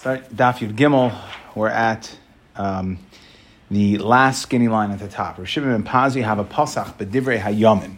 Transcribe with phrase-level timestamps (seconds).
[0.00, 1.14] Start Daf Yud Gimel.
[1.54, 2.16] We're at
[2.56, 3.00] um,
[3.70, 5.36] the last skinny line at the top.
[5.36, 7.96] Rav Shimon ben Pazi have a pasach b'divrei hayamim.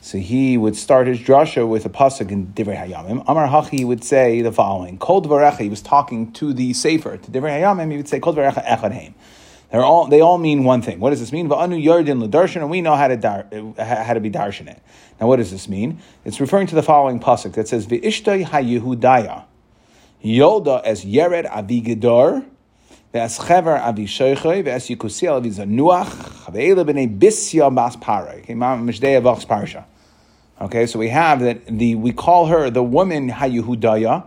[0.00, 3.24] So he would start his drasha with a pasuk in divrei hayamim.
[3.26, 5.58] Amar Hachi would say the following: Kol dvarecha.
[5.58, 7.90] He was talking to the sefer to divrei hayamim.
[7.90, 9.16] He would say Kol dvarecha echad heim.
[9.72, 11.00] They're all they all mean one thing.
[11.00, 11.48] What does this mean?
[11.48, 13.46] Va'anu yardin l'darshan, and we know how to dar,
[13.76, 14.80] how to be darshan it.
[15.20, 16.00] Now, what does this mean?
[16.24, 19.46] It's referring to the following pasuk that says v'ishtay hayehudaya.
[20.24, 22.44] Yolda as Yered Avi Gedor,
[23.14, 28.34] Ve'as Chever Avi Shoichoy, Ve'as Yikusiel Avi Zanuach, Ve'ele B'nei Bisya Bas Para.
[28.34, 29.84] Okay, Avach's Parsha.
[30.60, 34.26] Okay, so we have that the we call her the woman Hayehudaya.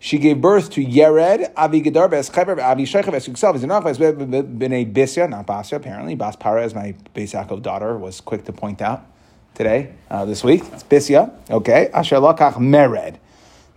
[0.00, 3.84] She gave birth to Yered Avi Gedor Bes Chever Avi Shoichoy Bes Yikusiel Avi Zanuach
[3.84, 6.16] Bes B'nei Bisya, not Basya apparently.
[6.16, 9.06] Bas Para, as my Beis daughter was quick to point out
[9.54, 10.64] today, uh, this week.
[10.72, 11.32] It's Bisya.
[11.48, 13.18] Okay, Asher Lakach Mered,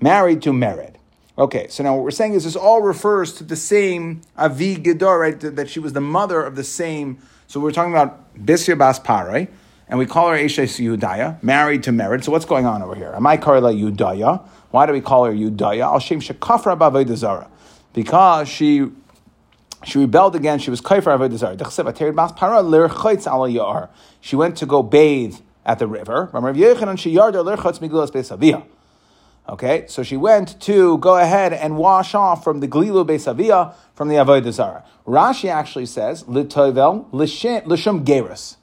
[0.01, 0.95] married to Mered.
[1.37, 5.19] Okay, so now what we're saying is this all refers to the same Avi Gedor,
[5.19, 5.39] right?
[5.39, 7.17] That she was the mother of the same.
[7.47, 9.49] So we're talking about Bisya Bas Parai,
[9.89, 12.23] and we call her Eshes Yudaya, married to Mered.
[12.23, 13.11] So what's going on over here?
[13.13, 14.47] Am I Karla Yudaya?
[14.71, 15.81] Why do we call her Yudaya?
[15.81, 17.49] Al Shem Shekafra Bavodah
[17.91, 18.89] Because she
[19.83, 20.59] she rebelled again.
[20.59, 21.59] She was kaifer avodah.
[24.21, 26.29] She went to go bathe at the river.
[29.47, 34.07] Okay, so she went to go ahead and wash off from the Glilu Besavia from
[34.07, 34.83] the Avodah Zara.
[35.05, 38.55] Rashi actually says, Litovel Lishum Geras,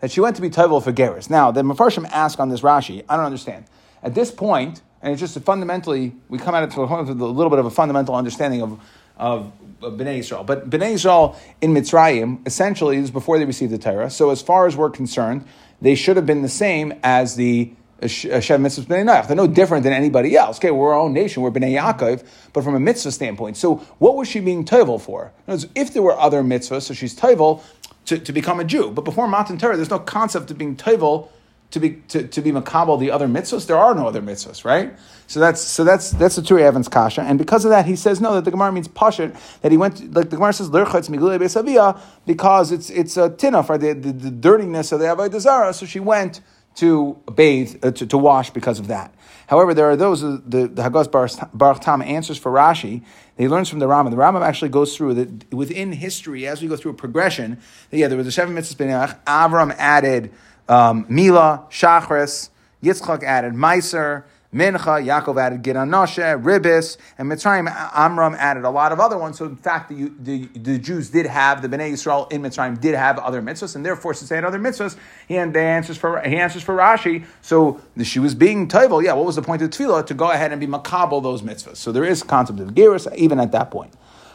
[0.00, 1.30] that she went to be Tovel for Geras.
[1.30, 3.64] Now, the Mepharshim ask on this Rashi, I don't understand.
[4.02, 7.58] At this point, and it's just fundamentally, we come at it with a little bit
[7.58, 8.78] of a fundamental understanding of,
[9.16, 10.44] of, of Bnei Israel.
[10.44, 14.10] But Bnei Israel in Mitzrayim, essentially, is before they received the Torah.
[14.10, 15.46] So as far as we're concerned,
[15.80, 19.26] they should have been the same as the Hashem mitzvahs b'nei Noach.
[19.26, 20.58] They're no different than anybody else.
[20.58, 23.56] Okay, we're our own nation, we're b'nei Yaakov, but from a mitzvah standpoint.
[23.56, 25.32] So what was she being toivel for?
[25.46, 27.62] Words, if there were other mitzvahs, so she's toivel
[28.06, 28.90] to, to become a Jew.
[28.90, 31.28] But before Matan Torah, there's no concept of being toivel
[31.70, 33.66] to be to, to be makabel the other mitzvahs.
[33.66, 34.96] There are no other mitzvahs, right?
[35.26, 38.20] So that's so that's that's the Turi Evans kasha, and because of that, he says
[38.20, 41.38] no that the Gemara means pashit that he went like the Gemara says lerchatz migulei
[41.38, 45.74] besavia because it's it's a tina for the, the, the dirtiness of the avodah.
[45.74, 46.40] So she went
[46.76, 49.14] to bathe, uh, to, to, wash because of that.
[49.48, 53.02] However, there are those, uh, the, the Hagos Baruch Tam answers for Rashi,
[53.36, 54.10] he learns from the Rambam.
[54.10, 57.58] The Rambam actually goes through that within history, as we go through a progression,
[57.90, 60.32] that, yeah, there was a Sheva Mitzvah B'nach, Avram added
[60.68, 62.50] um, Mila, Shachris,
[62.82, 64.24] Yitzchak added Meiser,
[64.54, 69.38] Mincha, Yaakov added Gidon Noshe, Ribis, and Mitzrayim, Amram added a lot of other ones.
[69.38, 72.94] So in fact, the, the, the Jews did have, the Bnei Yisrael in Mitzrayim did
[72.94, 74.96] have other mitzvahs, and therefore since they had other mitzvahs,
[75.28, 79.04] he, and they answers for, he answers for Rashi, so the, she was being Toivel,
[79.04, 80.06] yeah, what was the point of Tefillah?
[80.06, 81.76] To go ahead and be makabel those mitzvahs.
[81.76, 83.92] So there is concept of Gerus even at that point.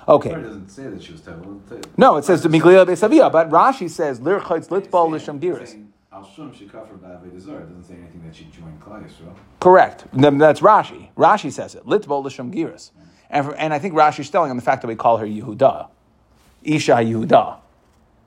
[0.07, 0.31] Okay.
[0.31, 1.85] It doesn't say that she was Toivel.
[1.97, 5.81] No, it says the Miglia Besavia, but Rashi says, Lir Chaytz Litbal Lisham Gerus.
[6.13, 9.33] Al Shum she covered Ba'avei It doesn't say anything that she joined Yisrael.
[9.61, 10.03] Correct.
[10.11, 11.07] That's Rashi.
[11.15, 11.85] Rashi says it.
[11.85, 12.91] Litbo l'shem giris.
[13.29, 15.87] And, and I think Rashi's telling on the fact that we call her Yehuda.
[16.63, 17.59] Isha Yehuda.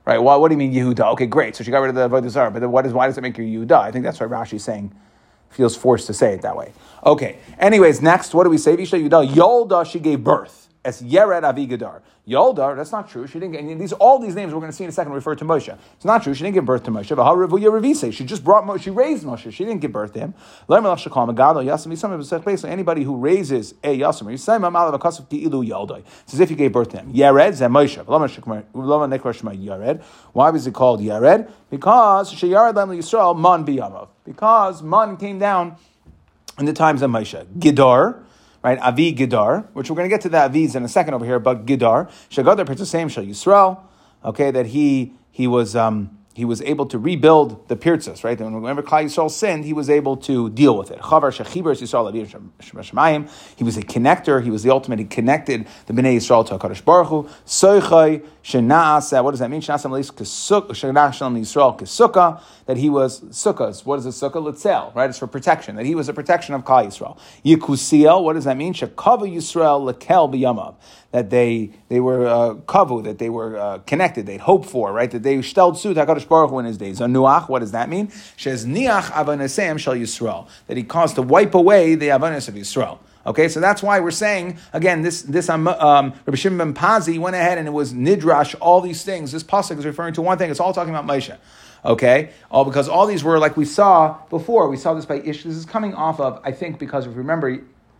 [0.03, 0.17] Right?
[0.17, 1.13] Well, what do you mean Yehuda?
[1.13, 1.55] Okay, great.
[1.55, 3.21] So she got rid of the Avodah Zarah, but then what is, why does it
[3.21, 3.73] make her Yehuda?
[3.73, 4.91] I think that's why Rashi's saying,
[5.51, 6.73] feels forced to say it that way.
[7.05, 7.37] Okay.
[7.59, 8.73] Anyways, next, what do we say?
[8.73, 9.31] Isha Yehuda.
[9.31, 12.01] Yolda, she gave birth as Yered Avigadar.
[12.27, 13.27] Yoldar, that's not true.
[13.27, 13.93] She didn't get these.
[13.93, 15.77] All these names we're going to see in a second refer to Moshe.
[15.95, 16.33] It's not true.
[16.33, 18.13] She didn't give birth to Moshe.
[18.13, 18.81] She just brought Moshe.
[18.81, 19.53] She raised Moshe.
[19.53, 20.33] She didn't give birth to him.
[22.45, 24.33] Basically, Anybody who raises a yasim,
[26.23, 27.13] it's as if he gave birth to him.
[27.13, 28.03] Yered zeh Moshe.
[30.33, 31.51] Why was it called Yared?
[31.69, 34.07] Because she Yared Lem Yisrael Man biyamav.
[34.23, 35.75] Because Man came down
[36.57, 37.45] in the times of Moshe.
[37.59, 38.24] Gidar
[38.65, 38.79] right?
[38.79, 41.37] Avi Gidar, which we're going to get to the Aviz in a second over here,
[41.37, 43.79] but Gidar, Shagadar, the same, Shal Yisrael,
[44.23, 48.37] okay, that he, he was, um, he was able to rebuild the Pirtzas, right?
[48.41, 50.99] And whenever Klal Yisrael sinned, he was able to deal with it.
[50.99, 52.11] Chavar Shechibers Yisrael
[52.59, 53.29] Shemayim.
[53.55, 54.43] He was a connector.
[54.43, 54.99] He was the ultimate.
[54.99, 57.29] He connected the Bnei Yisrael to Hakadosh Baruch Hu.
[57.45, 59.23] Soichai Shenaasa.
[59.23, 59.61] What does that mean?
[59.61, 62.41] Shenaasa Melis Shenachshalim Yisrael Kesukah.
[62.65, 63.85] That he was sukkahs.
[63.85, 64.43] What is a sukkah?
[64.43, 65.09] Litzel, right?
[65.09, 65.77] It's for protection.
[65.77, 67.17] That he was a protection of Klal Yisrael.
[67.45, 68.21] Yikusiel.
[68.21, 68.73] What does that mean?
[68.73, 70.75] Shekava Yisrael Lekel B'Yamav
[71.15, 75.09] that they they were uh, kavu, that they were uh, connected, they'd hoped for, right?
[75.11, 76.99] That they shteld suit Hakadosh Baruch Hu in his days.
[76.99, 78.11] Nuach, what does that mean?
[78.37, 82.99] Says niach avanasem shall Yisrael, that he caused to wipe away the avanas of Yisrael.
[83.27, 85.01] Okay, so that's why we're saying again.
[85.01, 88.53] This this um, um, Rabbi Shimon ben Pazi went ahead and it was nidrash.
[88.61, 89.31] All these things.
[89.31, 90.51] This pasuk is referring to one thing.
[90.51, 91.35] It's all talking about Moshe.
[91.83, 94.69] Okay, all because all these were like we saw before.
[94.69, 95.43] We saw this by Ish.
[95.43, 97.49] This is coming off of I think because if you remember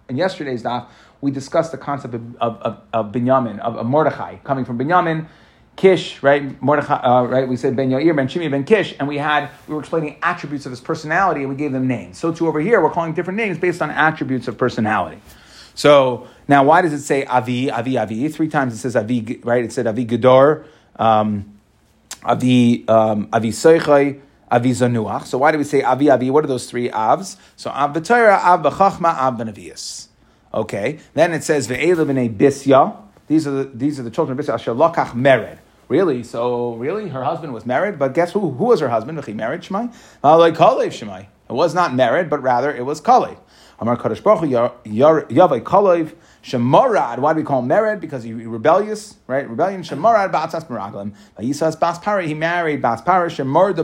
[0.08, 0.88] in yesterday's daf
[1.22, 5.28] we discussed the concept of, of, of, of Binyamin, of, of Mordechai, coming from Binyamin,
[5.76, 6.62] Kish, right?
[6.62, 7.48] Mordechai, uh, right?
[7.48, 10.66] We said Ben Yair, Ben Shimi, Ben Kish, and we had we were explaining attributes
[10.66, 12.18] of his personality, and we gave them names.
[12.18, 15.20] So too over here, we're calling different names based on attributes of personality.
[15.74, 18.30] So now, why does it say Avi, Avi, Avi?
[18.30, 19.66] Three times it says Avi, right?
[19.66, 21.60] It said Avi Gedor, um,
[22.24, 25.26] Avi, um, Avi Seichai, Avi Zanuach.
[25.26, 26.30] So why do we say Avi, Avi?
[26.30, 27.36] What are those three Avs?
[27.58, 30.08] So Av B'Torah, Av B'Chachma, Av B'Navias.
[30.54, 31.00] Okay.
[31.14, 32.96] Then it says Ve'ela B'nei Bisya.
[33.28, 34.54] These are the, these are the children of Bisya.
[34.54, 35.58] Asher Lokach Mered.
[35.88, 36.24] Really?
[36.24, 38.52] So really, her husband was married, but guess who?
[38.52, 39.24] Who was her husband?
[39.24, 39.94] He married Shemai.
[40.24, 41.28] Uh, like Kalev Shemai.
[41.50, 43.38] It was not married, but rather it was Kalev.
[43.78, 44.50] Amar Kadosh Baruch
[44.86, 47.20] Yavai Kalev Shemorad.
[47.20, 48.00] Why do we call him Mered?
[48.00, 49.48] Because he rebellious, right?
[49.48, 49.84] Rebellion.
[49.84, 51.14] Shemorad Batzas Meraglim.
[51.38, 52.28] Yisas Bas Pari.
[52.28, 53.76] He married Bas Pari Shemorad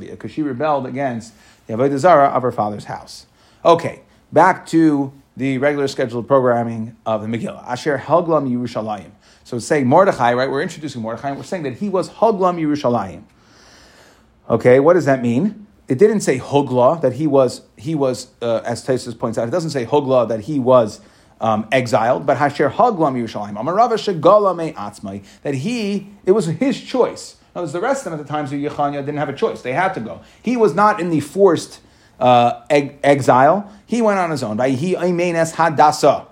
[0.00, 1.34] because she rebelled against
[1.66, 3.26] the Avodah Zarah of her father's house.
[3.64, 4.02] Okay,
[4.32, 7.62] back to the regular scheduled programming of the Megillah.
[7.64, 9.10] Asher Helglam Yerushalayim.
[9.46, 10.50] So saying Mordechai, right?
[10.50, 13.22] We're introducing Mordechai, we're saying that he was Hoglam Yerushalayim.
[14.50, 15.68] Okay, what does that mean?
[15.86, 19.46] It didn't say Hogla that he was he was uh, as Taisus points out.
[19.46, 21.00] It doesn't say Hogla that he was
[21.40, 23.52] um, exiled, but Hasher Hoglam Yerushalayim.
[23.56, 27.36] Amarava Shegala Me Atzmai that he it was his choice.
[27.54, 29.74] Now, the rest of them at the times of Yechanya didn't have a choice; they
[29.74, 30.22] had to go.
[30.42, 31.80] He was not in the forced
[32.18, 33.72] uh, exile.
[33.86, 34.56] He went on his own.
[34.56, 36.26] By he Aimenes Hadasa.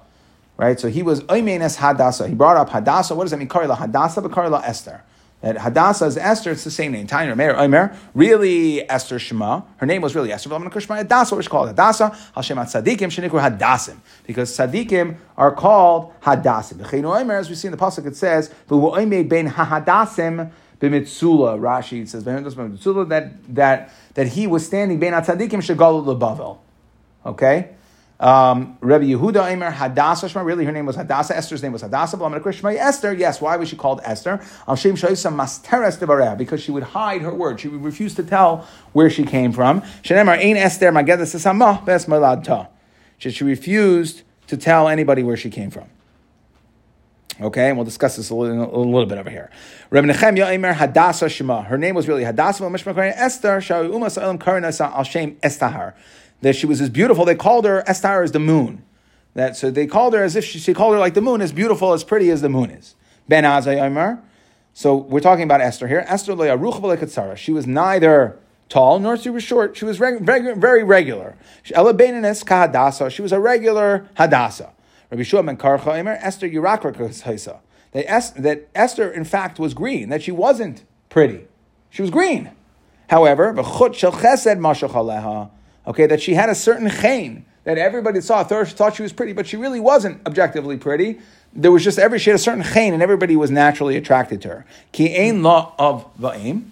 [0.56, 0.78] Right?
[0.78, 2.28] So he was Oimenes Hadassah.
[2.28, 3.14] He brought up Hadassah.
[3.14, 3.48] What does that mean?
[3.48, 5.02] Karila Hadassah, but Karila Esther.
[5.44, 7.06] That Hadassah is Esther, it's the same name.
[7.06, 9.60] Tanya Meir Omer, really Esther Shema.
[9.76, 12.16] Her name was really Esther, but I'm going to Kushma Hadassah, which is called Hadassah.
[12.34, 13.98] Hashem at Sadikim, Shenikur Hadassim.
[14.26, 17.30] Because Sadikim are called Hadassim.
[17.30, 20.50] As we see in the Pasuk, it says, Omer ben Hahadassim
[20.80, 21.58] b'mitzula.
[21.60, 26.64] Rashi says, that, that, that he was standing ben at Tzadikim Shagalu Lebavel.
[27.26, 27.68] Okay?
[28.24, 30.42] Um, Yehuda Eimer Hadassah Shema.
[30.46, 31.36] Really, her name was Hadassah.
[31.36, 32.16] Esther's name was Hadassah.
[32.16, 33.12] But to Esther.
[33.12, 33.38] Yes.
[33.38, 34.42] Why was she called Esther?
[34.66, 36.38] Al Shem Masteres Devareh.
[36.38, 37.60] Because she would hide her word.
[37.60, 39.82] She would refuse to tell where she came from.
[40.02, 42.68] Shenemar Ein Esther Magedas Sesama Bes Malad Ta.
[43.18, 45.84] She refused to tell anybody where she came from.
[47.40, 49.50] Okay, and we'll discuss this a little, a little bit over here.
[49.90, 51.62] Rabbi Nechemya Eimer Hadassah Shema.
[51.62, 53.58] Her name was really Hadassah Esther.
[53.58, 55.92] Shawi Umas Elam Karinasa Al Shem Estahar
[56.42, 57.24] that she was as beautiful.
[57.24, 58.84] They called her Estar as the moon.
[59.34, 61.52] That so they called her as if she, she called her like the moon, as
[61.52, 62.94] beautiful, as pretty as the moon is.
[63.28, 64.20] Ben Azay.
[64.72, 66.04] So we're talking about Esther here.
[66.06, 68.38] Esther Le'aruch She was neither
[68.68, 69.76] tall nor she was short.
[69.76, 71.36] She was reg- reg- very regular.
[71.72, 73.10] Ella Beinanis Kahadasa.
[73.10, 74.70] She was a regular Hadasa.
[75.10, 76.18] Rabbi Shua Ben Karcha Omer.
[76.20, 80.08] Esther Yurakra That Esther, in fact, was green.
[80.08, 81.46] That she wasn't pretty.
[81.90, 82.50] She was green.
[83.10, 83.52] However,
[85.86, 89.46] Okay, that she had a certain chain that everybody saw, thought she was pretty, but
[89.46, 91.18] she really wasn't objectively pretty.
[91.52, 94.48] There was just every she had a certain chain, and everybody was naturally attracted to
[94.48, 94.66] her.
[94.92, 96.64] Ki ein law of va'im.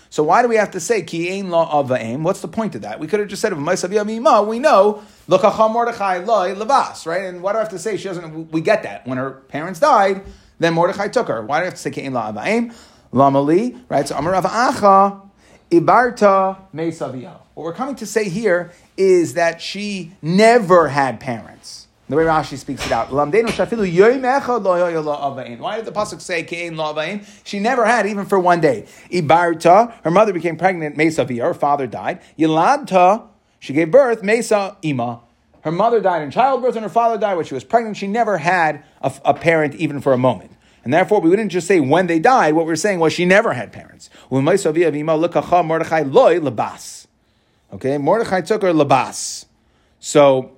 [0.09, 2.21] So why do we have to say ki ein law of va'im?
[2.21, 2.99] What's the point of that?
[2.99, 4.47] We could have just said uv'maisavi avima.
[4.47, 7.25] We know L'kacha Mordechai loy levas, right?
[7.25, 7.97] And what do I have to say?
[7.97, 8.51] She doesn't.
[8.51, 10.23] We get that when her parents died,
[10.59, 11.43] then Mordechai took her.
[11.43, 12.73] Why do I have to say kein la avaim
[13.11, 13.81] lamali?
[13.89, 14.07] Right?
[14.07, 15.27] So Amar Acha
[15.71, 17.39] ibarta meisavia.
[17.55, 21.87] What we're coming to say here is that she never had parents.
[22.09, 23.11] The way Rashi speaks it out.
[23.11, 23.51] Why did the
[25.91, 28.87] pasuk say kein la She never had even for one day.
[29.11, 30.97] Ibarta, her mother became pregnant.
[30.97, 32.21] Mesavia, her father died.
[32.37, 35.21] Yiladta she gave birth, Mesa Ima.
[35.61, 37.97] Her mother died in childbirth and her father died when she was pregnant.
[37.97, 40.51] She never had a, a, parent even for a moment.
[40.85, 42.53] And therefore, we wouldn't just say when they died.
[42.53, 44.09] What we are saying was she never had parents.
[47.71, 49.45] Okay, Mordechai took her labas.
[49.99, 50.55] So,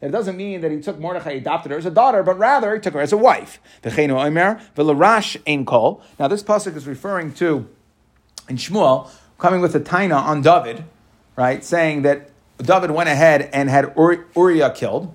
[0.00, 2.80] It doesn't mean that he took Mordechai, adopted her as a daughter, but rather he
[2.80, 3.58] took her as a wife.
[3.84, 4.12] Now, this
[6.42, 7.68] pasuk is referring to
[8.48, 10.84] in Shmuel coming with a taina on David,
[11.36, 15.12] right, saying that David went ahead and had Uriah killed.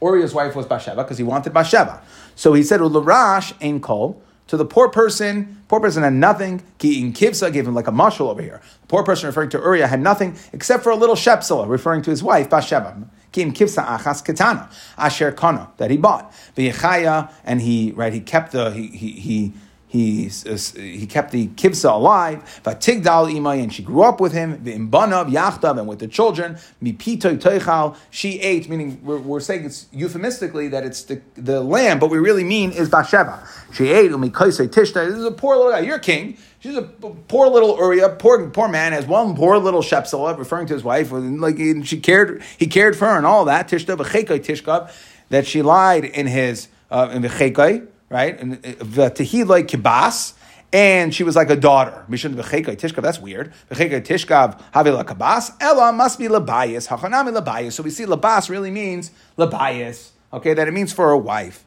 [0.00, 2.00] Uriah's wife was Bathsheba because he wanted Bathsheba.
[2.34, 6.62] So he said, "Ularash ein kol." To the poor person, poor person had nothing.
[6.78, 8.60] Ki in kivsa gave him like a mushal over here.
[8.82, 12.10] The poor person referring to Uriah had nothing except for a little shepsela, referring to
[12.10, 12.96] his wife Bathsheba.
[13.32, 16.32] Ki in kivsa achas ketana asher kana that he bought.
[16.56, 19.52] V'yechaya and he right he kept the he he he
[19.96, 22.60] he, uh, he kept the kibsa alive.
[22.64, 24.58] Vatigdal imay, and she grew up with him.
[24.58, 26.58] V'imbanav yachtav, and with the children.
[26.82, 28.68] Mipitoy she ate.
[28.68, 32.72] Meaning, we're, we're, saying it's euphemistically that it's the, the lamb, but we really mean
[32.72, 33.46] is Bathsheba.
[33.72, 34.10] She ate.
[34.10, 35.06] Umikoisei tishta.
[35.08, 35.80] This is a poor little guy.
[35.80, 36.36] You're king.
[36.60, 40.74] She's a poor little Uriah, poor poor man, has one poor little Shepsela, referring to
[40.74, 43.68] his wife, like she cared, he cared for her and all that.
[43.68, 44.90] Tishta v'chekai tishkav,
[45.28, 48.38] that she lied in his uh, in v'chekai, right?
[48.38, 50.34] And uh, uh, v'tehilai kibas,
[50.72, 52.04] and she was like a daughter.
[52.08, 53.02] Mishun v'chekai tishkav.
[53.02, 53.52] That's weird.
[53.70, 55.52] V'chekai tishkav havila kabas.
[55.60, 56.88] Ella must be labayis.
[56.88, 57.72] Hachanami labayis.
[57.72, 60.10] So we see labas really means labayis.
[60.32, 61.64] Okay, that it means for a wife.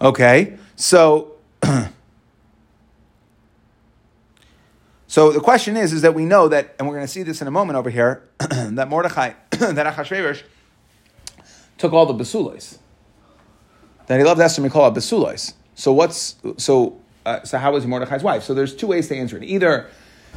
[0.00, 1.32] Okay, so.
[5.10, 7.42] So the question is, is that we know that, and we're going to see this
[7.42, 10.44] in a moment over here, that Mordechai, that Achashverosh
[11.78, 12.78] took all the basulos.
[14.10, 15.52] That he loved Esther Mikol basulos.
[15.76, 18.42] So what's so uh, so how was Mordechai's wife?
[18.42, 19.44] So there's two ways to answer it.
[19.44, 19.86] Either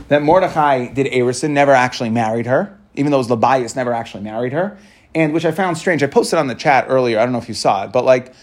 [0.10, 4.78] that Mordechai did Arison, never actually married her, even though Labias never actually married her,
[5.16, 6.04] and which I found strange.
[6.04, 7.18] I posted on the chat earlier.
[7.18, 8.36] I don't know if you saw it, but like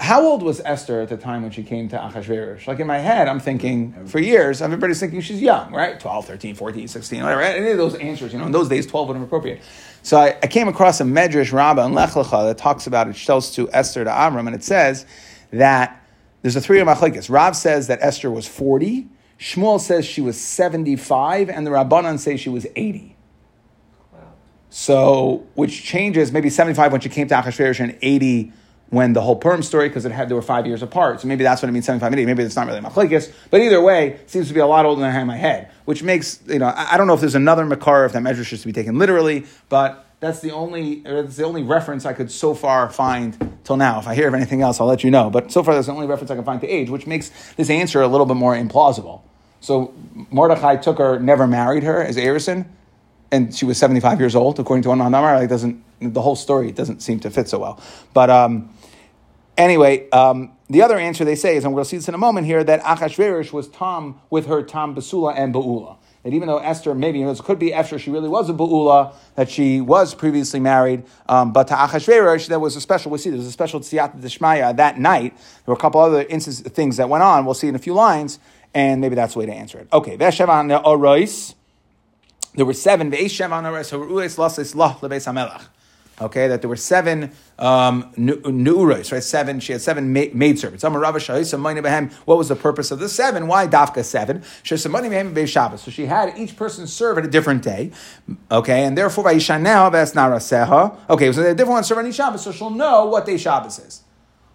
[0.00, 2.66] how old was Esther at the time when she came to Achashverosh?
[2.66, 6.00] Like in my head, I'm thinking, for years, everybody's thinking she's young, right?
[6.00, 7.42] 12, 13, 14, 16, whatever.
[7.42, 9.62] Any of those answers, you know, in those days, 12 would have been appropriate.
[10.04, 13.16] So I, I came across a Medrash Rabbah in Lech Lecha that talks about it,
[13.16, 15.06] tells to Esther to Amram, and it says
[15.50, 15.98] that
[16.42, 17.30] there's a three of machlekes.
[17.30, 19.08] Rav says that Esther was 40,
[19.38, 23.16] Shmuel says she was 75, and the Rabbanan say she was 80.
[24.68, 28.52] So, which changes maybe 75 when she came to Achashverosh and 80
[28.94, 31.20] when the whole Purim story, because it had they were five years apart.
[31.20, 32.26] So maybe that's what it means, 75 and 80.
[32.26, 33.32] Maybe it's not really machlekes.
[33.50, 35.70] But either way, seems to be a lot older than I had in my head,
[35.84, 38.44] which makes, you know, I, I don't know if there's another Makar, if that measure
[38.44, 42.54] should be taken literally, but that's the only that's the only reference I could so
[42.54, 43.98] far find till now.
[43.98, 45.28] If I hear of anything else, I'll let you know.
[45.28, 47.68] But so far, that's the only reference I can find to age, which makes this
[47.68, 49.20] answer a little bit more implausible.
[49.60, 49.94] So
[50.30, 52.66] Mordechai took her, never married her as Arison,
[53.32, 55.38] and she was 75 years old, according to one Namar.
[55.40, 57.80] Like doesn't the whole story doesn't seem to fit so well.
[58.12, 58.70] But um,
[59.56, 62.46] Anyway, um, the other answer they say is, and we'll see this in a moment
[62.46, 65.98] here, that Achashverosh was Tom with her Tom Basula and Baula.
[66.24, 69.50] That even though Esther, maybe it could be Esther, she really was a Baula, that
[69.50, 73.38] she was previously married, um, but to Achashverosh, there was a special, we see there
[73.38, 75.36] was a special Tziyat Deshmaya that night.
[75.36, 77.94] There were a couple other instances, things that went on, we'll see in a few
[77.94, 78.40] lines,
[78.72, 79.86] and maybe that's the way to answer it.
[79.92, 80.68] Okay, Veshevan.
[82.56, 83.10] There were seven.
[83.10, 83.36] Lebeis
[85.26, 85.66] HaMelech
[86.20, 89.22] okay, that there were seven um, nu'uros, right?
[89.22, 90.82] Seven, she had seven ma- maidservants.
[90.82, 93.46] What was the purpose of the seven?
[93.46, 94.42] Why dafka seven?
[94.64, 97.90] So she had each person serve at a different day,
[98.50, 99.24] okay, and therefore.
[99.28, 99.52] Okay,
[101.32, 104.02] so a different one serve on each Shabbos, so she'll know what day Shabbos is.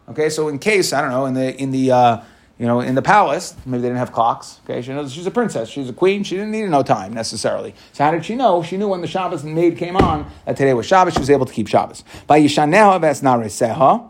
[0.09, 2.21] Okay, so in case I don't know in the in the uh,
[2.59, 4.59] you know, in the palace, maybe they didn't have clocks.
[4.65, 6.23] Okay, she knows she's a princess, she's a queen.
[6.23, 7.73] She didn't need to know time necessarily.
[7.93, 8.61] So how did she know?
[8.61, 11.13] She knew when the Shabbos maid came on that today was Shabbos.
[11.13, 12.03] She was able to keep Shabbos.
[12.27, 14.09] By Yishaneha.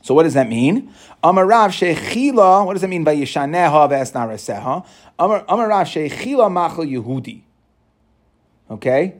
[0.00, 0.94] So what does that mean?
[1.22, 2.64] Amarav shechila.
[2.64, 4.86] What does that mean by Yishaneha nareseha?
[5.18, 7.42] Amarav shechila machal Yehudi.
[8.70, 9.16] Okay.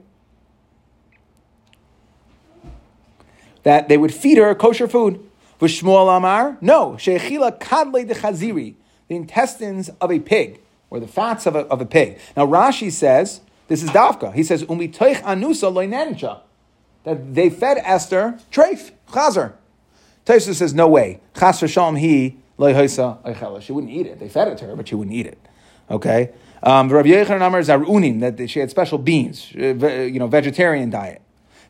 [3.64, 5.25] That they would feed her kosher food.
[5.60, 8.74] V'shmuel Amar, no, she'echila kadle de chaziri,
[9.08, 10.60] the intestines of a pig,
[10.90, 12.18] or the fats of a, of a pig.
[12.36, 16.40] Now Rashi says, this is Dafka, he says, umitoich anusa loinencha,
[17.04, 19.54] that they fed Esther treif, chazer.
[20.26, 23.62] Taisa says, no way, chas v'shalom he loihoisa eichela.
[23.62, 24.18] She wouldn't eat it.
[24.18, 25.38] They fed it to her, but she wouldn't eat it.
[25.90, 26.30] Okay?
[26.62, 31.22] Um, Rabbi Yechon Amar zarunim, that she had special beans, uh, you know, vegetarian diet.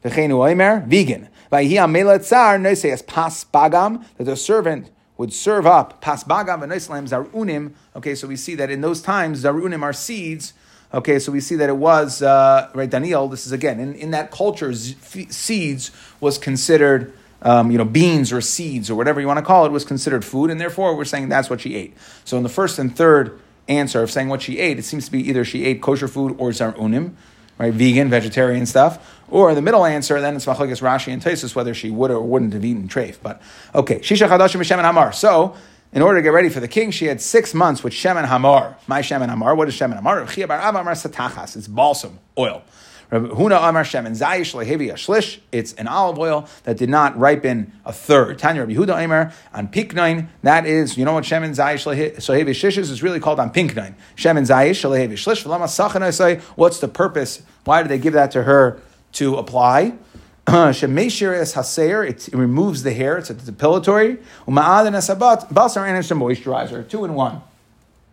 [0.03, 1.29] V'cheinu oimer, vegan.
[1.51, 7.73] Pas bagam, that the servant would serve up pas bagam v'noislam zarunim.
[7.95, 10.53] Okay, so we see that in those times zarunim are seeds.
[10.95, 12.89] Okay, so we see that it was uh, right.
[12.89, 17.13] Daniel, this is again in, in that culture, seeds was considered.
[17.43, 20.25] Um, you know, beans or seeds or whatever you want to call it was considered
[20.25, 21.95] food, and therefore we're saying that's what she ate.
[22.25, 23.39] So in the first and third
[23.69, 26.35] answer of saying what she ate, it seems to be either she ate kosher food
[26.39, 27.15] or zarunim
[27.59, 27.73] right?
[27.73, 29.16] Vegan, vegetarian stuff.
[29.29, 32.53] Or the middle answer, then it's Machlokes Rashi and Taisus whether she would or wouldn't
[32.53, 33.19] have eaten treif.
[33.23, 33.43] But
[33.75, 35.13] okay, Shisha Chadashim Shem and Hamar.
[35.13, 35.57] So,
[35.93, 38.27] in order to get ready for the king, she had six months with Shem and
[38.27, 38.77] Hamar.
[38.87, 39.55] My Shem and Hamar.
[39.55, 40.23] What is Shem and Hamar?
[40.23, 42.63] It's balsam oil.
[43.11, 45.39] Huna Amar Shemen Zayish Lehevi Ashlish.
[45.53, 48.37] It's an olive oil that did not ripen a third.
[48.39, 50.27] Tanya Rabbi Huda Amar on Piknain.
[50.43, 52.91] That is, you know what Shemen Zayish Lehevi Shish is?
[52.91, 53.95] It's really called on Pinknain.
[54.17, 56.41] Shemen Zayish Lehevi Shlish.
[56.57, 57.43] What's the purpose?
[57.65, 58.81] Why did they give that to her
[59.17, 59.95] to apply?
[60.47, 64.23] Shemeshir es haseir, it removes the hair, it's a depilatory.
[64.47, 67.43] Uma'adin es habat, basar and it's a moisturizer, two in one.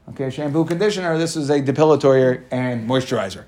[0.10, 3.44] Okay, shampoo, conditioner, this is a depilatory and moisturizer.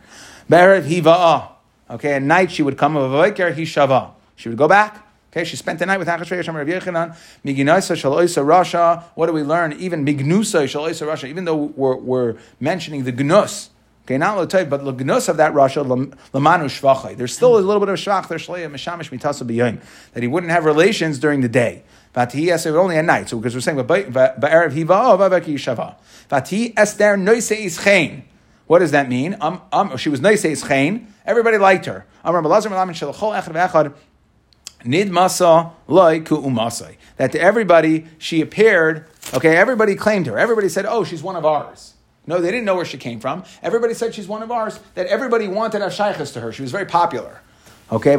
[0.47, 1.49] Beret hiva'ah.
[1.89, 4.11] Okay, at night she would come of a he shava.
[4.35, 5.05] She would go back.
[5.31, 7.17] Okay, she spent the night with Achashverosh and Rav Yechanan.
[7.43, 9.03] Miginaisa shaloisa rasha.
[9.15, 9.73] What do we learn?
[9.73, 11.27] Even mignusa shaloisa rasha.
[11.27, 13.69] Even though we're, we're mentioning the gnus,
[14.05, 17.17] okay, not lotoy, but the gnus of that rasha lamanu shvachai.
[17.17, 19.81] There's still a little bit of shvach there shleya mishamish mitasa b'yoyim
[20.13, 21.83] that he wouldn't have relations during the day.
[22.13, 23.29] Vati es only at night.
[23.29, 25.95] So because we're saying ba'erev hiva v'avaki shava.
[26.29, 28.23] Vati esther noise ischain.
[28.67, 29.35] What does that mean?
[29.41, 31.07] Um, um, she was noise ischain.
[31.25, 32.05] Everybody liked her.
[32.23, 33.93] Amar malazar malamin shalachol echad v'echad.
[34.85, 36.95] Nid masa ku umasai.
[37.17, 40.37] That to everybody she appeared, okay, everybody claimed her.
[40.37, 41.94] Everybody said, oh, she's one of ours.
[42.27, 43.43] No, they didn't know where she came from.
[43.61, 46.51] Everybody said she's one of ours, that everybody wanted a shaykhs to her.
[46.51, 47.41] She was very popular.
[47.91, 48.17] Okay,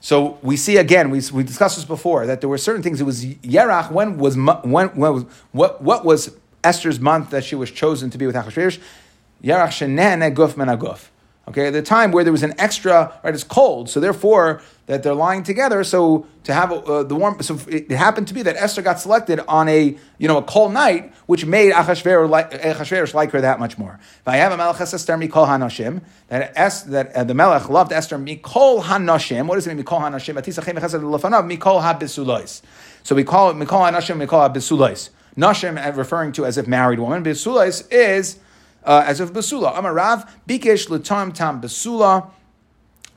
[0.00, 3.00] so we see again, we, we discussed this before, that there were certain things.
[3.00, 7.54] It was Yerach, when was, when, when was what, what was Esther's month that she
[7.54, 8.80] was chosen to be with Achashverosh?
[9.42, 11.08] Yerach shenen guf men aguf.
[11.46, 13.34] Okay, at the time where there was an extra, right?
[13.34, 15.84] It's cold, so therefore that they're lying together.
[15.84, 19.40] So to have uh, the warm, so it happened to be that Esther got selected
[19.40, 23.76] on a you know a cold night, which made Achashverosh like, like her that much
[23.76, 24.00] more.
[24.26, 24.98] I have a Esther
[26.28, 29.46] that es, that uh, the melech loved Esther mikol hanashim.
[29.46, 32.62] What does it mean mikol lefanav mikol habisulois.
[33.02, 35.10] So we call it mikol hanashim mikol habisulois.
[35.36, 37.24] Uh, referring to as if married woman.
[37.24, 38.38] Bisulois is
[38.84, 39.74] uh, as of basula.
[39.74, 42.30] Amarav bikesh letam tam basula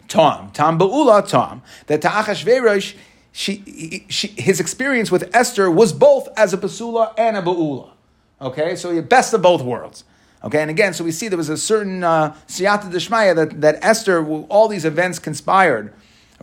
[0.08, 1.62] tam tam baula tam.
[1.88, 2.96] That ta'achashverosh,
[3.32, 7.92] she, she, his experience with Esther was both as a basula and a baula.
[8.40, 10.04] Okay, so the best of both worlds.
[10.44, 13.80] Okay, and again, so we see there was a certain uh, siyata deshmaya that, that
[13.82, 15.94] Esther, all these events conspired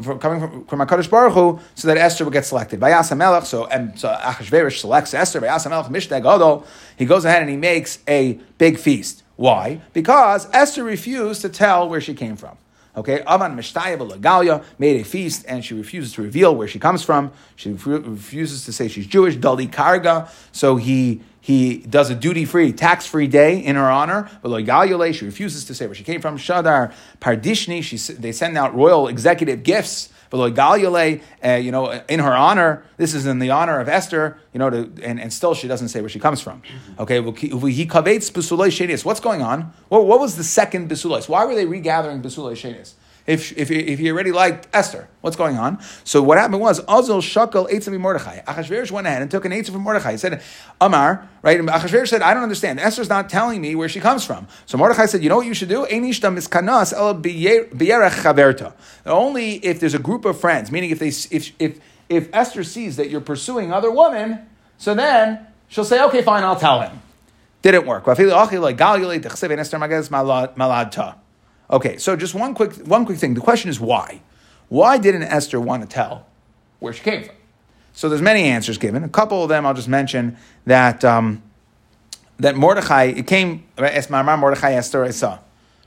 [0.03, 2.81] from, coming from, from HaKadosh Baruch Hu, so that Esther would get selected.
[2.81, 7.43] Vayas Melech, so, and, so Achashverosh selects Esther, Vayas Melech Mishteg Gadol, he goes ahead
[7.43, 9.23] and he makes a big feast.
[9.37, 9.81] Why?
[9.93, 12.57] Because Esther refused to tell where she came from.
[12.97, 17.03] Okay, Avan Mishtayab Lagalia made a feast and she refuses to reveal where she comes
[17.03, 17.33] from.
[17.57, 20.29] She refuses to say she's Jewish, Dali Karga.
[20.53, 24.31] So he he does a duty free, tax free day in her honor.
[24.41, 26.39] But Logalule, she refuses to say where she came from.
[26.39, 30.09] Shadar Pardishni, she, they send out royal executive gifts.
[30.31, 34.59] Logalule, uh, you know, in her honor, this is in the honor of Esther, you
[34.59, 36.63] know, to, and, and still she doesn't say where she comes from.
[36.99, 39.75] Okay, he kavets besulay What's going on?
[39.91, 41.29] What, what was the second besulay?
[41.29, 42.95] Why were they regathering besulay shenius?
[43.27, 45.09] If, if, if he already liked Esther.
[45.23, 45.79] What's going on?
[46.05, 48.41] So what happened was, Azul Shakal Eitzim Mordechai.
[48.41, 50.13] Achashverosh went ahead and took an Eitzim from Mordechai.
[50.13, 50.43] He said,
[50.81, 51.59] Amar, right?
[51.59, 52.81] And Achashverosh said, I don't understand.
[52.81, 54.47] Esther's not telling me where she comes from.
[54.67, 55.87] So Mordechai said, you know what you should do?
[59.07, 62.97] Only if there's a group of friends, meaning if, they, if, if, if Esther sees
[62.97, 67.01] that you're pursuing other women, so then she'll say, okay, fine, I'll tell him.
[67.63, 68.05] Didn't work.
[71.71, 73.35] Okay, so just one quick, one quick thing.
[73.35, 74.21] The question is why?
[74.69, 76.27] Why didn't Esther want to tell
[76.81, 77.35] where she came from?
[77.93, 79.05] So there's many answers given.
[79.05, 81.43] A couple of them I'll just mention that um,
[82.39, 85.39] that Mordechai it came right, Mordechai Esther I saw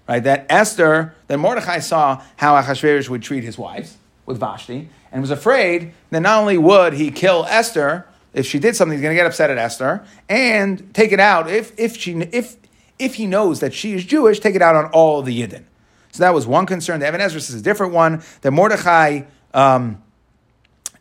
[0.07, 5.21] right that Esther that Mordechai saw how Achashverosh would treat his wives with Vashti and
[5.21, 9.15] was afraid that not only would he kill Esther if she did something he's going
[9.15, 12.55] to get upset at Esther and take it out if if she if
[12.99, 15.63] if he knows that she is Jewish, take it out on all the Yidden.
[16.12, 16.99] So that was one concern.
[16.99, 18.23] The Ibn Ezra says a different one.
[18.41, 19.21] That Mordechai,
[19.53, 20.01] um,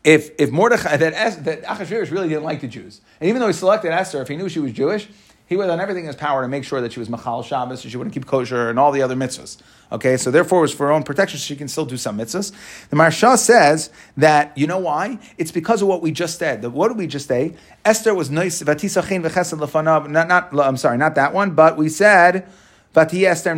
[0.04, 3.46] if if Mordechai that es, that Achashverosh really didn't like the Jews, and even though
[3.46, 5.08] he selected Esther, if he knew she was Jewish,
[5.46, 7.42] he would have done everything in his power to make sure that she was Machal
[7.42, 9.58] Shabbos, and she wouldn't keep kosher and all the other mitzvahs.
[9.92, 12.52] Okay, so therefore it was for her own protection, she can still do some mitzvahs.
[12.90, 15.20] The Maharsha says that, you know why?
[15.38, 16.64] It's because of what we just said.
[16.64, 17.54] what did we just say?
[17.84, 22.48] Esther was nice, v'chesed lefanav, not, not, I'm sorry, not that one, but we said,
[22.94, 23.54] that Esther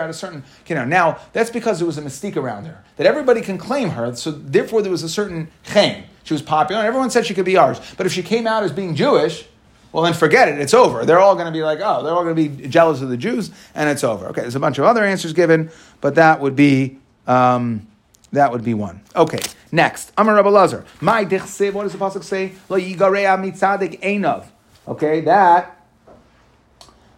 [0.00, 3.06] had a certain, you know, now that's because there was a mystique around her, that
[3.06, 6.04] everybody can claim her, so therefore there was a certain chen.
[6.24, 7.80] She was popular, everyone said she could be ours.
[7.96, 9.46] But if she came out as being Jewish,
[9.92, 10.58] well, then forget it.
[10.60, 11.04] It's over.
[11.04, 13.16] They're all going to be like, oh, they're all going to be jealous of the
[13.16, 14.26] Jews, and it's over.
[14.28, 17.86] Okay, there's a bunch of other answers given, but that would be um,
[18.32, 19.00] that would be one.
[19.16, 19.40] Okay,
[19.72, 20.12] next.
[20.16, 20.84] Amar Rabbi Lazar.
[21.00, 21.72] My dichsev.
[21.72, 22.52] What does the pasuk say?
[22.68, 24.46] Lo yigareya mitzadik einav.
[24.86, 25.76] Okay, that.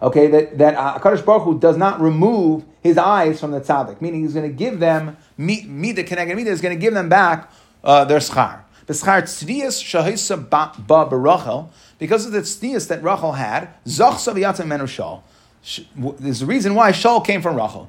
[0.01, 4.01] Okay, that that uh, Hakadosh Baruch Hu does not remove his eyes from the tzaddik,
[4.01, 7.51] meaning he's going to give them the connected meet is going to give them back
[7.85, 8.62] uh, their schar.
[8.87, 9.42] Because
[12.27, 13.68] of the tznius that Rachel had.
[16.18, 17.88] There's a reason why Shaul came from Rachel.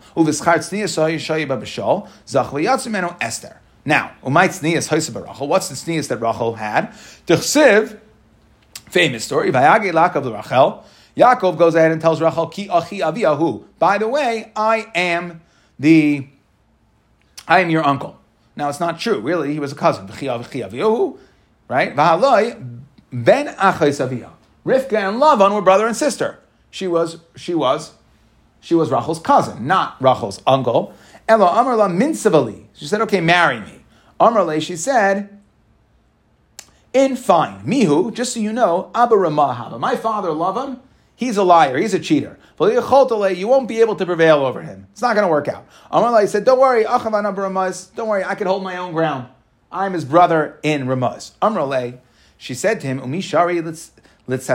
[3.20, 3.60] Esther.
[3.86, 4.12] Now.
[4.22, 6.94] What's the tznius that Rachel had?
[8.90, 9.52] Famous story.
[9.52, 10.86] Lakav Rachel.
[11.18, 13.66] Yaakov goes ahead and tells Rachel, Ki achi aviyahu.
[13.78, 15.42] By the way, I am
[15.80, 16.28] the,
[17.48, 18.18] I am your uncle.
[18.56, 19.20] Now it's not true.
[19.20, 20.08] Really, he was a cousin.
[21.68, 21.96] Right?
[21.96, 23.48] Ben.
[24.66, 26.40] Rivka and Lavan were brother and sister.
[26.72, 27.94] She was, she was,
[28.62, 30.94] she was Rachel's cousin, not Rachel's uncle.
[31.28, 32.66] Elo Amarla minsavali.
[32.74, 33.84] She said, okay, marry me.
[34.20, 35.42] Amarle, she said,
[36.94, 37.62] in fine.
[37.66, 39.80] Mihu, just so you know, Abba Ramahaba.
[39.80, 40.80] My father, Lavan,
[41.16, 42.38] he's a liar, he's a cheater.
[42.58, 44.88] But you won't be able to prevail over him.
[44.92, 45.66] It's not going to work out.
[45.92, 49.28] Amarle said, don't worry, don't worry, I can hold my own ground.
[49.72, 51.32] I'm his brother in Ramaz.
[51.42, 51.98] Amrale,
[52.38, 53.92] she said to him, Umi Shari, let's.
[54.26, 54.50] I don't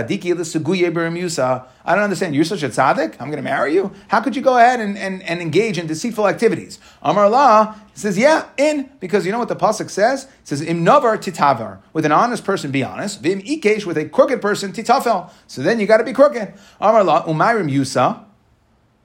[2.05, 2.35] understand.
[2.35, 3.17] You're such a tzaddik?
[3.21, 3.93] I'm going to marry you?
[4.09, 6.79] How could you go ahead and, and, and engage in deceitful activities?
[7.03, 10.25] Amar Allah says, yeah, in, because you know what the pasuk says?
[10.25, 11.81] It says, im novar titavar.
[11.93, 13.21] With an honest person, be honest.
[13.21, 15.31] Vim ikesh, with a crooked person, titafel.
[15.47, 16.55] So then you got to be crooked.
[16.81, 18.25] Amar Allah, umayrim yusa.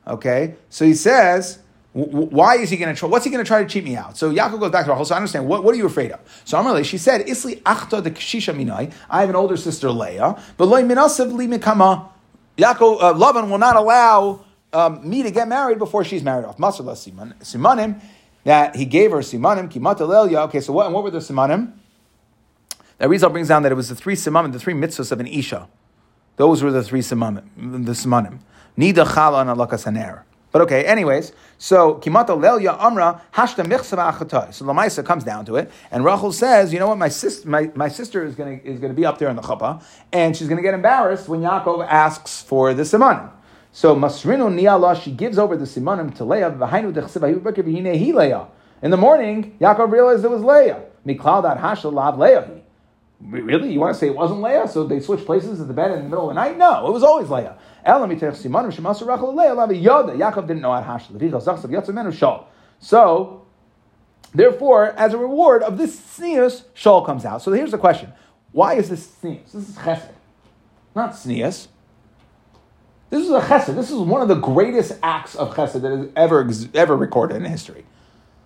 [0.08, 1.60] Okay, so he says,
[1.94, 3.08] why is he going to try?
[3.08, 4.18] What's he going to try to cheat me out?
[4.18, 5.06] So Yaakov goes back to Rachel.
[5.06, 5.48] So I understand.
[5.48, 6.20] What, what are you afraid of?
[6.44, 10.42] So Amarle, she said, "Isli achta the kshisha minai." I have an older sister Leah,
[10.58, 12.10] but loy minasav li mikama.
[12.58, 16.58] Yaakov uh, Lavan will not allow um, me to get married before she's married off.
[16.58, 18.02] Masala simanim
[18.44, 20.40] that he gave her simanim kimata lelia.
[20.42, 20.88] Okay, so what?
[20.88, 21.74] And what were the simanim?
[22.98, 25.28] That Rizal brings down that it was the three simanim, the three mitzvahs of an
[25.28, 25.68] isha.
[26.38, 27.44] Those were the three simanim.
[27.86, 28.40] The simanim.
[28.78, 30.24] Nida chala and alakas haner.
[30.54, 36.06] But okay, anyways, so Kimato Lelia Amra Hashta So Lamaisa comes down to it, and
[36.06, 39.04] Rachel says, you know what, my sister, my, my sister is gonna is gonna be
[39.04, 42.84] up there in the chuppah, and she's gonna get embarrassed when Yaakov asks for the
[42.84, 43.32] simanim.
[43.72, 46.52] So Masrinu Niala, she gives over the simanim to Leah.
[46.52, 48.48] V'hainu dechsiva Leah.
[48.84, 50.84] In the morning, Yaakov realized it was Leah.
[51.04, 52.62] Miklaudat Hashta Lav Leah.
[53.20, 53.72] Really?
[53.74, 54.68] You want to say it wasn't Leah?
[54.68, 56.58] So they switched places at the bed in the middle of the night?
[56.58, 57.58] No, it was always Leah.
[60.16, 60.86] Yaakov didn't know how to
[62.80, 63.46] So,
[64.34, 67.42] therefore, as a reward of this sneus, Shaul comes out.
[67.42, 68.14] So here's the question.
[68.52, 69.52] Why is this sneus?
[69.52, 70.12] This is chesed,
[70.96, 71.68] not sneus.
[73.10, 73.76] This is a chesed.
[73.76, 77.46] This is one of the greatest acts of chesed that is ever, ever recorded in
[77.46, 77.86] history.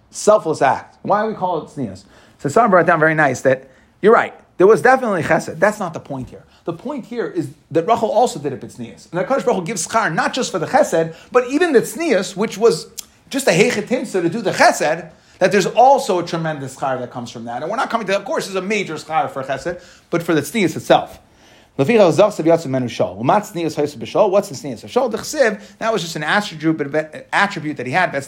[0.09, 0.97] Selfless act.
[1.03, 2.05] Why do we call it sneus?
[2.39, 3.69] So someone brought down very nice that
[4.01, 4.33] you're right.
[4.57, 5.59] There was definitely chesed.
[5.59, 6.43] That's not the point here.
[6.67, 9.09] The point here is that Rachel also did a tznius.
[9.09, 12.35] And that Kadosh Baruch gives schar not just for the chesed, but even the tznius,
[12.35, 12.87] which was
[13.29, 17.31] just a heichetimsa to do the chesed, that there's also a tremendous schar that comes
[17.31, 17.61] from that.
[17.61, 20.35] And we're not coming to, of course, there's a major schar for chesed, but for
[20.35, 21.21] the tznius itself.
[21.77, 23.23] What's the shol?
[25.77, 26.95] That was just an attribute,
[27.31, 28.23] attribute that he had.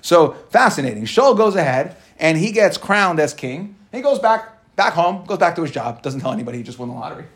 [0.00, 1.04] So fascinating.
[1.04, 3.76] Shol goes ahead and he gets crowned as king.
[3.92, 6.78] He goes back back home, goes back to his job, doesn't tell anybody he just
[6.78, 7.26] won the lottery.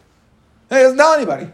[0.71, 1.51] He doesn't tell anybody.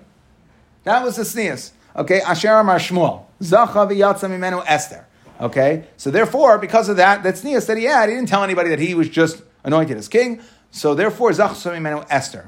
[0.84, 1.72] That was the sneeze.
[1.96, 3.24] Okay, Asher Amar Shmuel.
[3.42, 5.04] Zacha v'yatza mimenu Esther.
[5.40, 8.68] Okay, so therefore, because of that, that sneeze that he had, he didn't tell anybody
[8.68, 10.40] that he was just anointed as king.
[10.70, 12.46] So therefore, Zach mimenu Esther.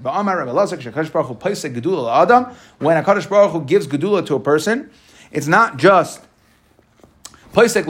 [2.78, 4.88] When a Kaddish Baruch Hu gives gedula to a person,
[5.32, 6.20] it's not just
[7.54, 7.82] he gives the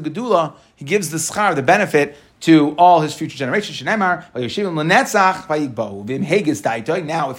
[0.00, 3.82] gedula, he gives the schar, the benefit to all his future generations.
[3.82, 4.58] Now, if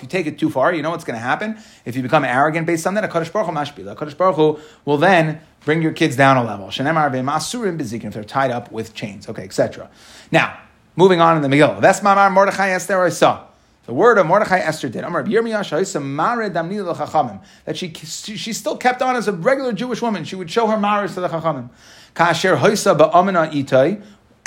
[0.01, 1.57] you take it too far, you know what's going to happen?
[1.85, 3.95] If you become arrogant based on that, a Kaddish Baruch Hu.
[3.95, 6.69] Kaddish Baruch Hu will then bring your kids down a level.
[6.69, 9.89] If they're tied up with chains, okay, etc.
[10.31, 10.59] Now,
[10.95, 11.79] moving on in the Megillah.
[11.79, 13.45] That's Vesmamar Mordechai Esther I saw.
[13.85, 15.03] The word of Mordechai Esther did.
[15.03, 20.25] That she, she still kept on as a regular Jewish woman.
[20.25, 21.69] She would show her maris to the Chachamim.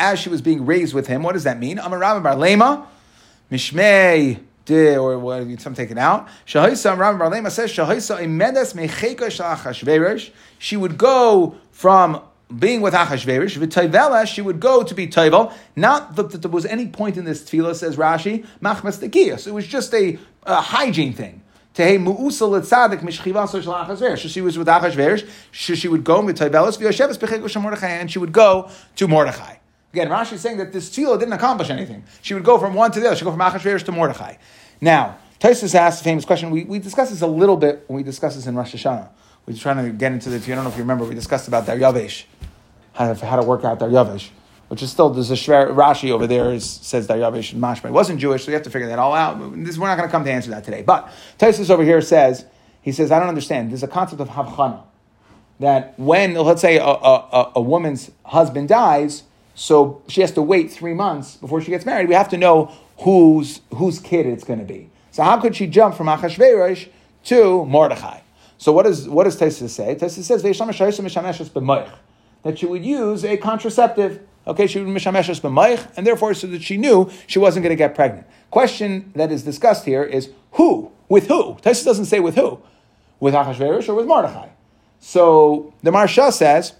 [0.01, 1.23] As she was being raised with him.
[1.23, 1.79] What does that mean?
[1.79, 2.87] Amar Rabbi Bar Lema,
[3.53, 6.27] Mishmei, de, or what some taken out.
[6.47, 10.31] Shahisa Rabbi Bar says Shahisa imedes mecheka.
[10.59, 12.23] She would go from
[12.59, 15.53] being with Achashverosh, v'tayvela, she would go to be tayvel.
[15.77, 19.47] Not that, there was any point in this tefillah, says Rashi, machmas tekiyas.
[19.47, 21.43] It was just a, a hygiene thing.
[21.75, 24.29] Tehei mu'usa letzadik shel Achashverosh.
[24.29, 25.29] She was with Achashverosh.
[25.53, 29.60] She, she would go with tayvelas v'yosheves b'chekos Mordechai, and she would go to Mordechai.
[29.93, 32.05] Again, Rashi is saying that this tefillah didn't accomplish anything.
[32.23, 33.17] She would go from one to the other.
[33.17, 34.37] She'd go from Achashverosh to Mordechai.
[34.81, 36.51] Now, Taisus asked a famous question.
[36.51, 39.09] We, we discussed this a little bit when we discussed this in Rosh Hashanah.
[39.47, 40.45] We are trying to get into this.
[40.45, 42.25] I don't know if you remember, we discussed about Daryavesh,
[42.93, 44.29] how to, how to work out Daryavesh.
[44.71, 47.87] which is still there's a shver, Rashi over there is, says Daryavish and Mashma.
[47.87, 49.41] It wasn't Jewish, so you have to figure that all out.
[49.65, 50.83] This, we're not going to come to answer that today.
[50.83, 52.45] But Taisus over here says
[52.81, 53.71] he says I don't understand.
[53.73, 54.85] There's a concept of havchana
[55.59, 59.25] that when let's say a, a, a woman's husband dies,
[59.61, 62.09] so she has to wait three months before she gets married.
[62.09, 64.89] We have to know whose whose kid it's going to be.
[65.11, 66.89] So how could she jump from Achashverosh
[67.25, 68.21] to Mordechai?
[68.57, 69.97] So what does what does Taisus say?
[69.97, 70.43] Taisus says
[72.43, 74.21] that she would use a contraceptive.
[74.47, 77.77] Okay, she would mishameshes b'mayich, and therefore, so that she knew she wasn't going to
[77.77, 78.27] get pregnant.
[78.51, 81.57] Question that is discussed here is who with who.
[81.57, 82.61] Taisus doesn't say with who,
[83.21, 84.49] with Achashverosh or with Mordechai.
[85.01, 86.73] So the Maharsha says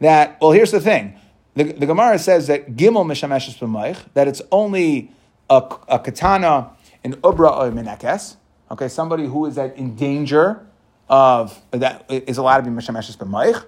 [0.00, 0.38] that.
[0.40, 1.20] Well, here's the thing:
[1.56, 5.10] the, the Gemara says that Gimel mishameshes b'mayich, that it's only
[5.50, 5.56] a,
[5.88, 6.70] a katana
[7.02, 8.36] in ubra or menekes.
[8.70, 10.64] Okay, somebody who is at, in danger
[11.08, 13.64] of that is allowed to be mishameshes b'mayich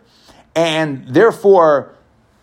[0.59, 1.95] and therefore,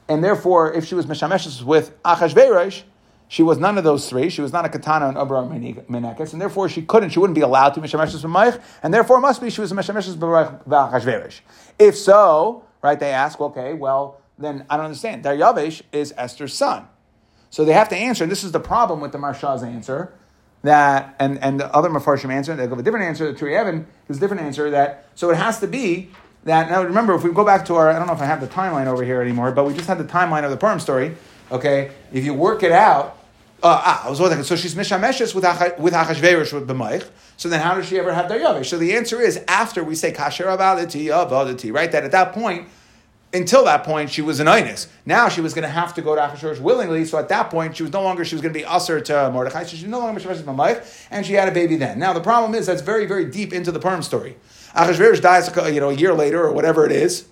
[0.07, 2.83] and therefore, if she was mishameshes with Achashverosh,
[3.27, 4.29] she was none of those three.
[4.29, 7.35] She was not a katana in and Abra Menekes, and therefore she couldn't, she wouldn't
[7.35, 11.41] be allowed to Mishameshes B'Maich, and therefore it must be she was a Mishameshes B'Achashverosh.
[11.77, 15.23] If so, right, they ask, okay, well, then I don't understand.
[15.23, 16.87] Daryavish is Esther's son.
[17.49, 20.13] So they have to answer, and this is the problem with the Maharsha's answer,
[20.63, 23.87] that, and, and the other Mefarshim answer, they give a different answer, the Turi Evan
[24.07, 26.09] gives a different answer, that, so it has to be
[26.45, 28.39] that now remember if we go back to our I don't know if I have
[28.39, 31.15] the timeline over here anymore, but we just had the timeline of the Purim story.
[31.51, 33.17] Okay, if you work it out,
[33.63, 35.43] uh, ah, I was wondering, so she's mishameshes with
[35.79, 37.07] with Achashverosh with b'mayich.
[37.37, 38.67] So then, how does she ever have daryavish?
[38.67, 41.91] So the answer is after we say kasher avadati avadati, right?
[41.91, 42.69] That at that point,
[43.35, 44.87] until that point, she was an inus.
[45.05, 47.05] Now she was going to have to go to Achashverosh willingly.
[47.05, 49.29] So at that point, she was no longer she was going to be usher to
[49.31, 49.63] Mordechai.
[49.63, 51.99] So she's no longer mishameshes b'mayich, and she had a baby then.
[51.99, 54.37] Now the problem is that's very very deep into the Purim story.
[54.73, 57.27] Achashverosh dies, you know, a year later or whatever it is,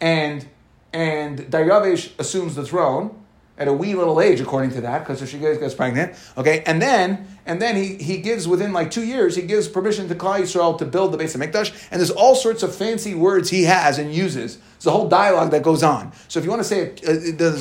[0.00, 0.46] and
[0.92, 3.16] and Daryavish assumes the throne
[3.58, 6.80] at a wee little age, according to that, because if she gets pregnant, okay, and
[6.80, 10.38] then and then he, he gives within like two years, he gives permission to Klal
[10.38, 13.64] Yisrael to build the base of Mikdash, and there's all sorts of fancy words he
[13.64, 14.58] has and uses.
[14.74, 16.12] There's a whole dialogue that goes on.
[16.28, 17.12] So if you want to say it, uh,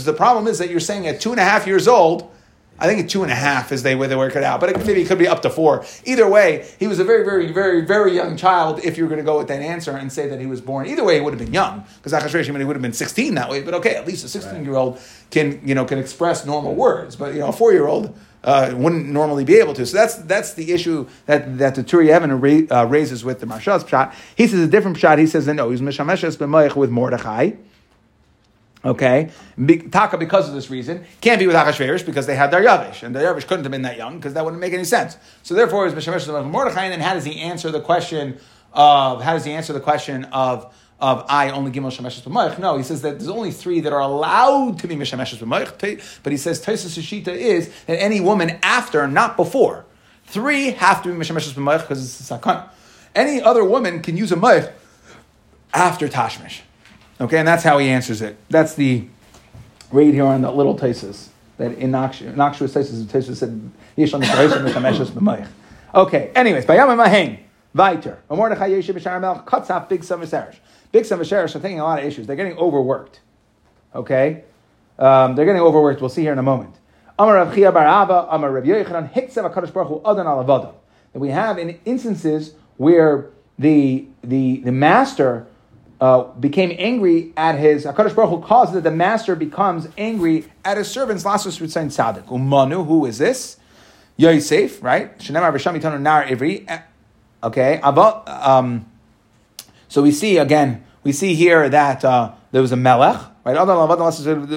[0.06, 2.32] the, problem is that you're saying at two and a half years old,
[2.78, 4.69] I think it's two and a half is they way they work it out, but
[4.69, 5.84] it, maybe it could be up to four.
[6.06, 8.80] Either way, he was a very, very, very, very young child.
[8.84, 10.86] If you were going to go with that answer and say that he was born,
[10.86, 13.49] either way, he would have been young because Achashverosh he would have been sixteen that
[13.49, 13.63] way.
[13.63, 17.39] But okay, at least a sixteen-year-old can you know can express normal words, but you
[17.39, 18.15] know a four-year-old.
[18.41, 19.86] Uh, wouldn't normally be able to.
[19.86, 22.32] So that's that's the issue that, that the Turi Evan
[22.71, 24.15] uh, raises with the Maharsha's shot.
[24.34, 25.19] He says a different shot.
[25.19, 27.52] He says that no, he's Mishameshes b'mayich with Mordechai.
[28.86, 29.30] Okay,
[29.91, 33.45] Taka because of this reason can't be with Achashverosh because they had Daryavish, and Daryavish
[33.45, 35.17] couldn't have been that young because that wouldn't make any sense.
[35.43, 36.86] So therefore, it's Mishamesh of Mordechai.
[36.86, 38.39] And then how does he answer the question
[38.71, 42.59] of how does he answer the question of of I only Gimel Shemeshes b'Moich?
[42.59, 46.21] No, he says that there's only three that are allowed to be Mishameshes b'Moich.
[46.23, 49.85] But he says Taisus Shita is that any woman after, not before,
[50.25, 52.69] three have to be Mishameshes b'Moich because it's a sakana.
[53.15, 54.71] Any other woman can use a Moich
[55.73, 56.62] after Tashmish.
[57.21, 58.38] Okay, and that's how he answers it.
[58.49, 59.07] That's the
[59.91, 65.47] read here on the little Taisus that in Noxious Taisus, Taisus said, Yishon Mishameshes b'mayich.
[65.93, 67.39] Okay, anyways, Bayam Maheng,
[67.75, 70.01] Viter, Mordechai Yeshiv B'Shar Melch, cuts off Big
[70.91, 72.25] Big Sam are taking a lot of issues.
[72.28, 73.19] They're getting overworked.
[73.93, 74.43] Okay?
[74.97, 76.02] Um, they're getting overworked.
[76.02, 76.75] We'll see here in a moment.
[77.17, 77.39] That
[81.13, 85.47] we have in instances where the, the, the master
[85.99, 90.78] uh, became angry at his Hakadosh Baruch Hu caused that the master becomes angry at
[90.78, 91.23] his servants.
[91.23, 92.25] Lasus Ritzain Tzadik.
[92.25, 93.58] Umanu, who is this?
[94.15, 95.17] Yosef, right?
[95.19, 96.65] Shenemar V'Shamitanu Nar Ivri.
[96.67, 96.82] Eh,
[97.43, 98.88] okay, um,
[99.89, 103.56] so we see again, we see here that uh, there was a melech, right?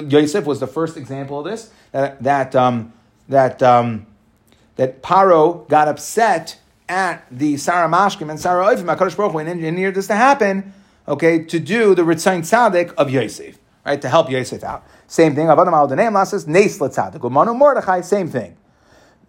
[0.09, 1.71] Yosef was the first example of this.
[1.91, 2.93] That that um,
[3.27, 4.05] that um,
[4.77, 8.95] that Paro got upset at the Sarah Mashkim and Sarah Oivim.
[8.95, 10.73] Hakadosh Baruch Hu engineered this to happen
[11.07, 14.85] okay, to do the Ritzain Tzaddik of Yosef, right, to help Yosef out.
[15.07, 18.55] Same thing, Avadam al Daneim Lasses, Nes Tzaddik, Umanu Mordechai, same thing.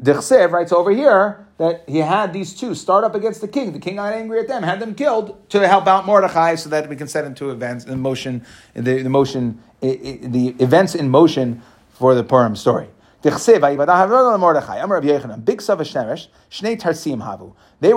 [0.03, 3.73] Dichsev writes over here that he had these two start up against the king.
[3.73, 6.89] The king got angry at them, had them killed to help out Mordechai, so that
[6.89, 12.15] we can set into events in motion, the, the motion, the events in motion for
[12.15, 12.89] the Purim story.
[13.23, 13.39] They were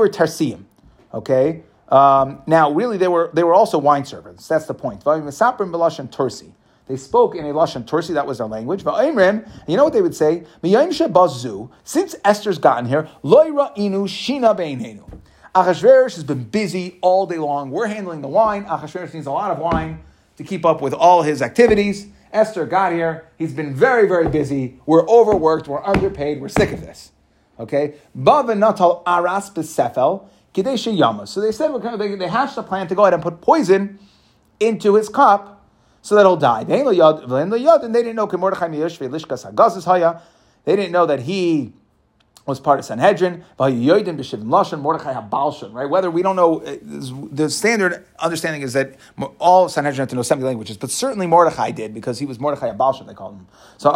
[0.09, 0.63] Tarsim.
[1.13, 1.63] Okay?
[1.89, 4.47] Um, now, really, they were they were also wine servants.
[4.47, 5.03] That's the point.
[5.03, 6.51] Tursi.
[6.87, 8.13] They spoke in a lashon Tursi.
[8.13, 8.83] That was their language.
[8.83, 10.45] But Aimrim, you know what they would say?
[11.83, 15.03] Since Esther's gotten here, loira inu shina beinenu.
[15.53, 17.71] Achashverosh has been busy all day long.
[17.71, 18.65] We're handling the wine.
[18.65, 20.03] Achashverosh needs a lot of wine
[20.37, 22.07] to keep up with all his activities.
[22.31, 23.27] Esther got here.
[23.37, 24.79] He's been very, very busy.
[24.85, 25.67] We're overworked.
[25.67, 26.39] We're underpaid.
[26.41, 27.11] We're sick of this.
[27.59, 27.95] Okay?
[28.13, 31.27] Natal aras besefel yama.
[31.27, 31.71] So they said
[32.19, 33.99] they hatched a plan to go ahead and put poison
[34.59, 35.56] into his cup
[36.07, 36.63] so that he'll die.
[36.63, 38.27] They didn't know
[40.63, 41.73] They didn't know that he
[42.45, 43.43] was part of Sanhedrin.
[45.73, 45.89] Right?
[45.89, 48.95] Whether we don't know, uh, the standard understanding is that
[49.37, 52.71] all Sanhedrin have to know 70 languages, but certainly Mordechai did because he was Mordechai
[52.71, 53.47] Abalshan, they called him.
[53.77, 53.91] So.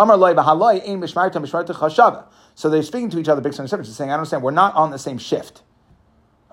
[2.55, 4.99] So they're speaking to each other, big Sanhedrin, saying, I understand, we're not on the
[4.99, 5.61] same shift.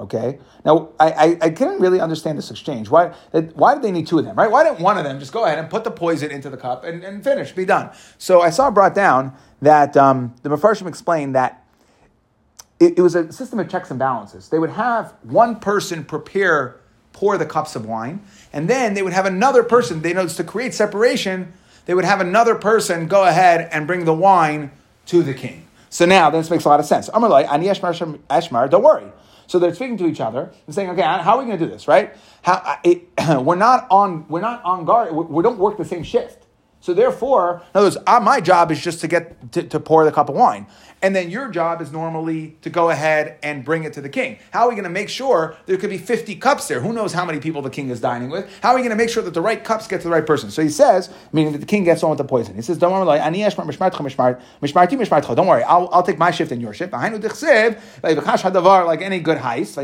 [0.01, 0.39] Okay.
[0.65, 2.89] Now, I, I, I couldn't really understand this exchange.
[2.89, 3.09] Why,
[3.55, 4.51] why did they need two of them, right?
[4.51, 6.85] Why didn't one of them just go ahead and put the poison into the cup
[6.85, 7.91] and, and finish, be done?
[8.17, 11.65] So I saw brought down that um, the Mepharshim explained that
[12.79, 14.49] it, it, was a system of checks and balances.
[14.51, 16.77] They would have one person prepare,
[17.13, 18.21] pour the cups of wine,
[18.53, 21.53] and then they would have another person, they noticed to create separation,
[21.87, 24.71] they would have another person go ahead and bring the wine
[25.07, 25.67] to the king.
[25.91, 27.09] So now this makes a lot of sense.
[27.09, 29.11] Amalai, Ani Eshmar, don't worry.
[29.49, 31.71] So they're speaking to each other and saying, "Okay, how are we going to do
[31.71, 31.89] this?
[31.89, 32.15] Right?
[32.43, 33.09] How, it,
[33.41, 35.13] we're not on we're not on guard.
[35.13, 36.45] We, we, don't work the same shift.
[36.81, 40.05] So therefore, in other words, uh, my job is just to get to, to pour
[40.05, 40.67] the cup of wine.
[41.01, 44.39] And then your job is normally to go ahead and bring it to the king.
[44.51, 46.81] How are we going to make sure there could be 50 cups there?
[46.81, 48.49] Who knows how many people the king is dining with?
[48.63, 50.27] How are we going to make sure that the right cups get to the right
[50.27, 50.51] person?
[50.51, 52.57] So he says, meaning that the king gets on with the poison.
[52.57, 53.19] He says, Don't worry,
[55.35, 56.93] don't worry, I'll, I'll take my shift and your shift.
[56.93, 57.13] Like
[59.03, 59.79] any good heist.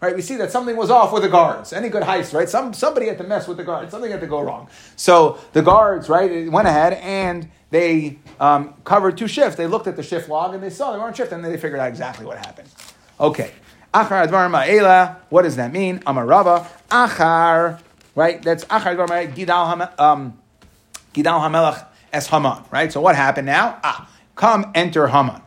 [0.00, 0.14] Right?
[0.14, 1.72] We see that something was off with the guards.
[1.72, 2.48] Any good heist, right?
[2.48, 3.90] Some, somebody had to mess with the guards.
[3.90, 4.68] Something had to go wrong.
[4.96, 9.56] So the guards, right, went ahead and they um, covered two shifts.
[9.56, 11.52] They looked at the shift log and they saw they were on shift, and then
[11.52, 12.68] they figured out exactly what happened.
[13.18, 13.52] Okay.
[13.94, 15.16] Achar advar ma'ela.
[15.30, 16.00] What does that mean?
[16.00, 16.66] Amarava.
[16.90, 17.80] Achar.
[18.14, 18.42] Right.
[18.42, 19.34] That's achar advar.
[19.34, 20.38] Gidal um,
[21.14, 22.64] hamelach es Haman.
[22.70, 22.92] Right.
[22.92, 23.78] So what happened now?
[23.82, 25.42] Ah, come enter Haman.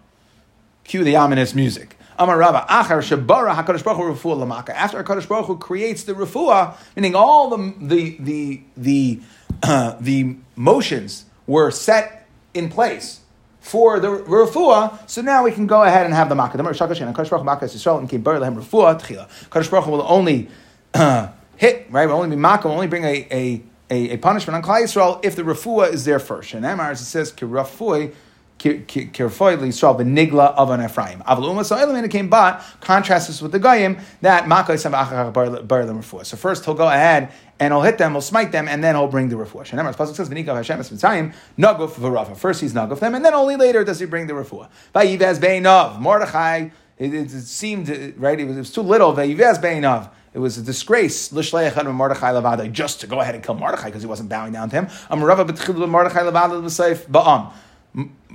[0.84, 1.98] Cue the ominous music.
[2.20, 4.70] Amar Rava, Achar Shabara Hakadosh Baruch Hu Lamaka.
[4.70, 9.22] After Hakadosh Baruch Hu creates the refuah, meaning all the the the the
[9.64, 13.22] uh, the motions were set in place
[13.60, 16.58] for the refuah, so now we can go ahead and have the makkah.
[16.58, 16.76] The and
[17.16, 17.30] Kadosh
[19.72, 20.50] Baruch will only
[20.94, 22.06] uh, hit, right?
[22.06, 25.24] Will only be makkah, will only bring a, a, a, a punishment on Klal Yisrael
[25.24, 26.54] if the refuah is there first.
[26.54, 28.14] And Emar, as it says, kirafui,
[28.60, 31.22] Kirfoy Yisrael nigla of an Ephraim.
[31.22, 35.68] Aval Uma so Elamina came but contrasts with the Goyim that makah is Makkah Sam
[35.68, 38.96] Bar So first he'll go ahead and he'll hit them, he'll smite them, and then
[38.96, 39.64] he'll bring the refuah.
[39.64, 42.36] Shenemar Pasuk says V'nikav Hashem es Mitzrayim Naguf v'Rafa.
[42.36, 44.70] First he's Naguf them, and then only later does he bring the refuah.
[44.94, 46.70] Vayivez Beinov Mordechai.
[46.98, 48.40] It, it, it, seemed right.
[48.40, 49.14] It was, it was too little.
[49.14, 50.10] Vayivez Beinov.
[50.34, 54.08] It was a disgrace, Mordechai Levada, just to go ahead and kill Mordechai because he
[54.08, 54.88] wasn't bowing down to him.
[55.12, 57.52] Mordechai Levada l'seif ba'am.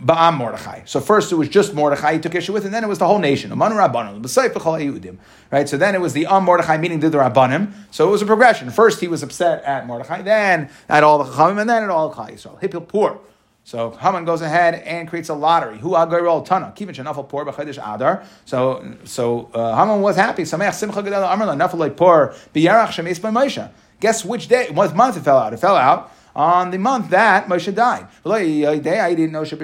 [0.04, 0.82] Ba'am Mordechai.
[0.84, 3.06] So first it was just Mordechai he took issue with, and then it was the
[3.06, 3.56] whole nation.
[3.58, 5.68] Right?
[5.68, 7.72] So then it was the Am Mordechai, meaning did the Rabbanim.
[7.90, 8.70] So it was a progression.
[8.70, 12.14] First he was upset at Mordechai, then at all the Chachamim, and then at all
[12.14, 12.60] Klal Yisrael.
[12.60, 13.20] Hipil poor.
[13.64, 15.78] So Haman goes ahead and creates a lottery.
[15.78, 16.72] Who agarol tana?
[16.74, 18.24] Kivin shenafal poor b'chadish adar.
[18.44, 20.44] So so uh, Haman was happy.
[20.44, 23.70] Sameach simcha gedel amar nafal poor biyarach shemes by Moshe.
[24.00, 24.70] Guess which day?
[24.70, 25.52] What month it fell out?
[25.52, 28.06] It fell out on the month that Moshe died.
[28.24, 29.58] I didn't know Shiva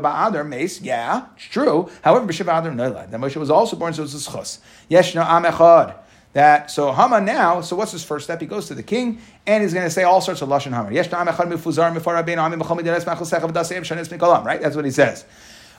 [0.00, 0.80] Ba'adar Mace.
[0.80, 1.90] Yeah, it's true.
[2.02, 3.10] However, Shiva Adar Noilad.
[3.10, 4.58] That Moshe was also born, so it's a schus.
[4.90, 5.94] Yeshna Am Echad.
[6.32, 7.60] That so Haman now.
[7.60, 8.40] So what's his first step?
[8.40, 10.88] He goes to the king and he's going to say all sorts of lashon hammer.
[14.44, 14.60] Right.
[14.62, 15.24] That's what he says.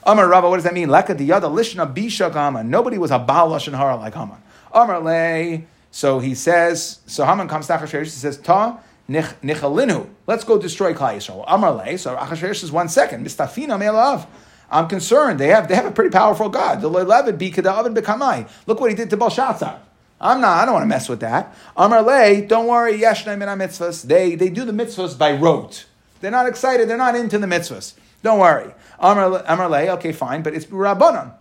[0.04, 0.90] Amar Rabba, what does that mean?
[0.90, 2.68] Leka diyada lishna bisha Haman.
[2.68, 4.42] Nobody was a baal lashon hara like Haman.
[4.72, 5.64] Amar lay.
[5.90, 7.00] So he says.
[7.06, 8.04] So Haman comes to Achashverosh.
[8.04, 8.78] He says ta.
[9.08, 10.08] Nichalinu.
[10.26, 11.46] Let's go destroy Klal Yisrael.
[11.46, 11.98] Amarle.
[11.98, 13.26] So Achashverosh says one second.
[13.26, 14.26] Mistafina me'elav.
[14.70, 15.38] I'm concerned.
[15.38, 16.80] They have they have a pretty powerful God.
[16.80, 18.48] The Levid bikadavid bekamai.
[18.66, 19.80] Look what he did to Belshazzar.
[20.20, 20.62] I'm not.
[20.62, 21.54] I don't want to mess with that.
[21.76, 22.48] Amarle.
[22.48, 22.98] Don't worry.
[22.98, 24.02] Yeshnei min mitzvahs.
[24.04, 25.86] They they do the mitzvahs by rote.
[26.20, 26.88] They're not excited.
[26.88, 27.94] They're not into the mitzvahs.
[28.22, 28.72] Don't worry.
[29.00, 29.88] Amarle.
[29.94, 30.42] Okay, fine.
[30.42, 31.34] But it's rabbanon.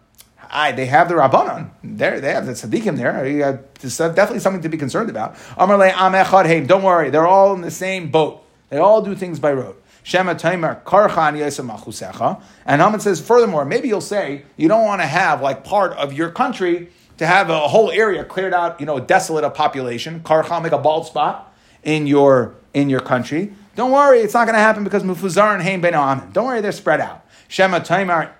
[0.51, 1.71] I, they have the Rabbanon.
[1.81, 3.63] There, they have the Tzaddikim there.
[3.81, 5.37] It's uh, definitely something to be concerned about.
[5.57, 8.43] Don't worry, they're all in the same boat.
[8.69, 9.75] They all do things by road.
[10.03, 12.41] Shema Taimer Karchan Machusecha.
[12.65, 16.11] And Haman says, furthermore, maybe you'll say you don't want to have like part of
[16.13, 20.21] your country to have a whole area cleared out, you know, desolate of population.
[20.21, 23.53] Karchan, make a bald spot in your in your country.
[23.75, 25.93] Don't worry, it's not going to happen because Mufuzar and Haim Ben
[26.33, 27.25] Don't worry, they're spread out.
[27.47, 28.31] Shema Taimar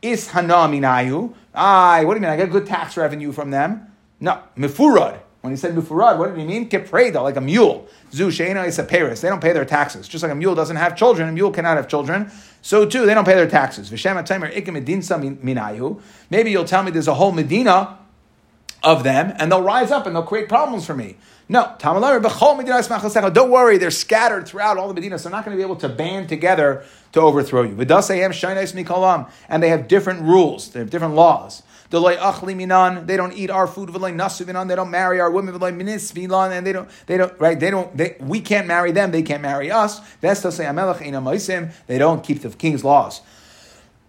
[0.00, 1.34] is Hana Minayu.
[1.54, 2.30] I, what do you mean?
[2.30, 3.92] I get good tax revenue from them.
[4.20, 5.20] No, mifurad.
[5.42, 6.68] When he said mifurad, what did he mean?
[6.68, 7.88] Kepreda, like a mule.
[8.12, 9.20] Zu sheina is a Paris.
[9.20, 10.06] They don't pay their taxes.
[10.06, 12.30] Just like a mule doesn't have children, a mule cannot have children.
[12.62, 13.90] So too, they don't pay their taxes.
[16.30, 17.98] Maybe you'll tell me there's a whole Medina
[18.84, 21.16] of them, and they'll rise up and they'll create problems for me.
[21.48, 25.24] No, don't worry, they're scattered throughout all the Medinas.
[25.24, 27.76] They're not going to be able to band together to overthrow you.
[27.78, 31.62] And they have different rules, they have different laws.
[31.92, 31.98] They
[33.16, 33.92] don't eat our food.
[33.92, 35.62] They don't marry our women.
[35.62, 37.60] And they don't, they don't, right?
[37.60, 39.10] They don't, they, we can't marry them.
[39.10, 40.00] They can't marry us.
[40.22, 40.32] They
[41.98, 43.20] don't keep the king's laws.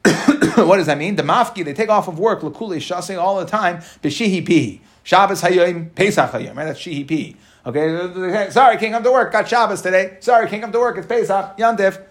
[0.56, 1.16] what does that mean?
[1.16, 4.82] The mafki, they take off of work, lakuli, shasing all the time, b'shihi pihi.
[5.04, 6.66] Shabbos hayom, Pesach hayom, right?
[6.66, 7.36] That's shihi pihi.
[7.66, 10.18] Okay, sorry, can't come to work, got Shabbos today.
[10.20, 12.01] Sorry, can't come to work, it's Pesach, Yantif,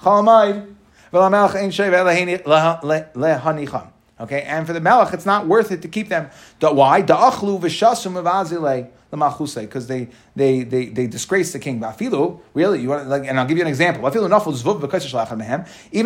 [0.00, 0.74] Chalamayid.
[4.20, 6.28] Okay, and for the melech, it's not worth it to keep them.
[6.60, 7.00] Why?
[9.10, 11.80] Because they, they they they disgrace the king.
[11.80, 14.06] Bafilu, really, you want like, and I'll give you an example.
[14.06, 14.30] Even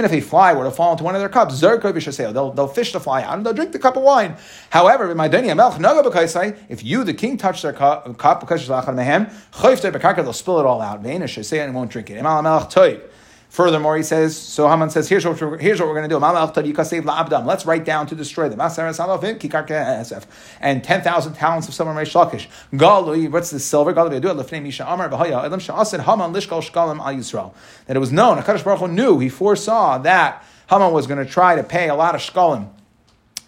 [0.05, 3.01] if a fly were to fall into one of their cups, they'll they'll fish the
[3.01, 4.37] fly out and they'll drink the cup of wine.
[4.71, 11.05] However, if you, the king, touch their cup, they'll spill it all out.
[11.05, 12.23] And won't drink it.
[13.53, 16.19] Furthermore, he says, so Haman says, here's what we're, here's what we're going to do.
[17.45, 18.59] Let's write down to destroy them.
[18.59, 18.73] And
[20.83, 21.93] 10,000 talents of silver.
[21.93, 23.93] Galui, what's the silver?
[23.93, 24.11] That
[27.95, 31.55] it was known, HaKadosh Baruch Hu knew, he foresaw that Haman was going to try
[31.55, 32.71] to pay a lot of shkalim.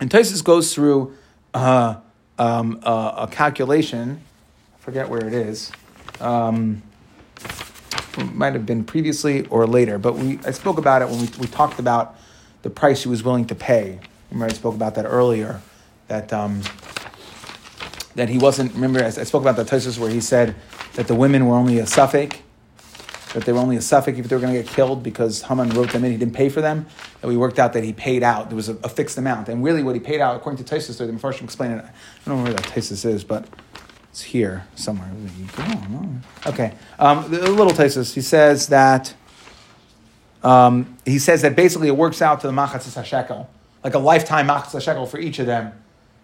[0.01, 1.17] And Taisus goes through
[1.55, 1.97] uh,
[2.39, 4.21] um, uh, a calculation,
[4.77, 5.73] I forget where it is.
[6.21, 6.83] Um,
[8.19, 11.47] might have been previously or later, but we I spoke about it when we, we
[11.47, 12.17] talked about
[12.63, 14.01] the price he was willing to pay.
[14.31, 15.61] Remember, I spoke about that earlier.
[16.09, 16.63] That um,
[18.15, 18.73] that he wasn't.
[18.75, 20.55] Remember, I, I spoke about the thesis where he said
[20.95, 22.37] that the women were only a suffix,
[23.33, 25.71] that they were only a suffix if they were going to get killed because Haman
[25.71, 26.13] wrote them in.
[26.13, 26.87] He didn't pay for them.
[27.23, 28.49] And we worked out that he paid out.
[28.49, 30.99] There was a, a fixed amount, and really, what he paid out, according to Taisus,
[30.99, 31.85] the first explain it.
[31.85, 31.91] I
[32.29, 33.47] don't know where that Taisus is, but
[34.15, 35.11] it's here somewhere.
[36.47, 36.73] Okay.
[37.01, 39.13] Um, the little Tesis, he says that
[40.45, 43.51] um, he says that basically it works out to the machatzis shekel,
[43.83, 45.73] like a lifetime machatzis shekel for each of them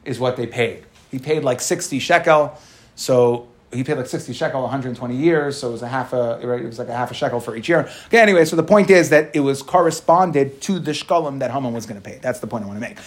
[0.04, 0.84] is what they paid.
[1.10, 2.56] He paid like sixty shekel,
[2.94, 6.60] so he paid like 60 shekel 120 years, so it was a half a right,
[6.60, 7.88] it was like a half a shekel for each year.
[8.06, 11.72] Okay, anyway, so the point is that it was corresponded to the shkalim that Haman
[11.72, 12.18] was going to pay.
[12.20, 12.98] That's the point I want to make.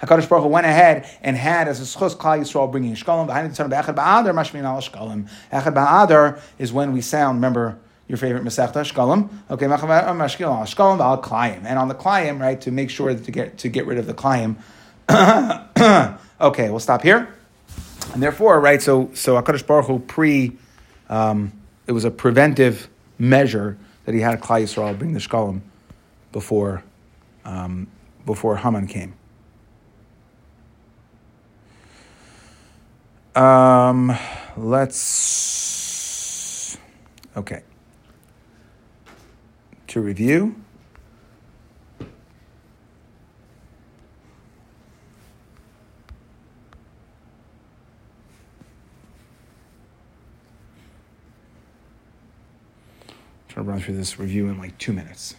[0.00, 3.50] HaKadosh Baruch Hu went ahead and had as a schus Klal Yisrael bringing shkalim behind
[3.50, 5.28] the son of Echad Ba'adar mashmin al shkalim.
[5.52, 9.30] Echad Ba'adar is when we sound, remember, your favorite Masechta Shkalim.
[9.50, 13.68] Okay, Shkalim al Klayim, and on the Klayim, right, to make sure to get to
[13.68, 14.56] get rid of the Klayim.
[16.40, 17.34] okay, we'll stop here.
[18.14, 20.56] And therefore, right, so, so HaKadosh Baruch Hu pre,
[21.08, 21.52] um,
[21.88, 22.88] it was a preventive
[23.18, 25.62] measure that he had Klal Yisrael bring the Shkalim
[26.30, 26.84] before,
[27.44, 27.88] um,
[28.24, 29.14] before Haman came.
[33.34, 34.16] Um,
[34.56, 35.98] let's,
[37.36, 37.64] okay.
[39.88, 40.54] To review,
[53.54, 55.36] to run through this review in like two minutes.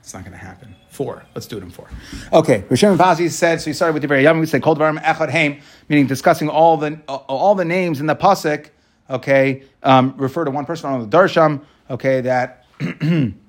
[0.00, 0.74] It's not going to happen.
[0.90, 1.24] Four.
[1.34, 1.88] Let's do it in four.
[2.32, 2.62] Okay.
[2.68, 5.30] Rishon Pazi said, so he started with the very young, we said, Kol Dvarim Echad
[5.30, 8.68] Haim, meaning discussing all the, all the names in the Pasuk,
[9.08, 12.66] okay, um, refer to one person on the Darsham, okay, that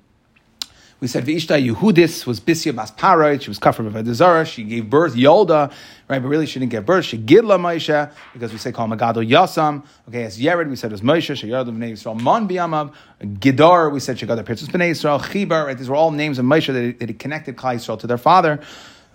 [1.06, 5.14] We said Vishta Yehudis was Bisya Masparoi, she was cut from Avedazara, she gave birth
[5.14, 5.70] Yolda,
[6.08, 6.20] right?
[6.20, 7.04] But really she didn't give birth.
[7.04, 9.84] She Gidla Moshe, because we say call Magado Yasam.
[10.08, 12.92] Okay, as Yered, we said it was Moshe, she of Bnei Yisrael, Mon Biamav,
[13.22, 15.78] Gidar, we said she got the Princess Bnei Yisrael, Chibar, right?
[15.78, 18.58] These were all names of Moshe that, that connected Klal Yisrael to their father.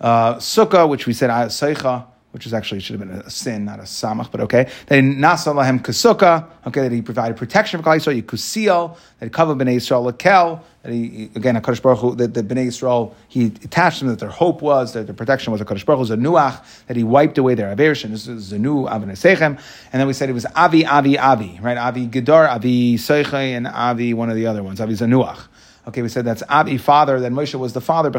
[0.00, 3.78] Uh, Sukkah, which we said Seicha, which is actually should have been a sin, not
[3.78, 4.70] a samach, but okay.
[4.86, 9.30] Then nasa lahem kasuka, okay, that he provided protection for Klal Yisrael, Yikusiel, that he
[9.30, 13.46] covered Bnei Yisrael lakel, that he again Hakadosh Baruch Hu, that the Bnei Yisrael he
[13.46, 16.86] attached them that their hope was that their protection was a Hakadosh Baruch Hu Zanuach,
[16.86, 19.12] that he wiped away their averish and this is Zanu Avnei
[19.42, 19.58] and
[19.92, 21.76] then we said it was Avi Avi Avi, right?
[21.76, 25.48] Avi Gedar, Avi Seiche, and Avi one of the other ones, Avi Zanuach.
[25.86, 28.10] Okay, we said that's Abi, father, then Moshe was the father,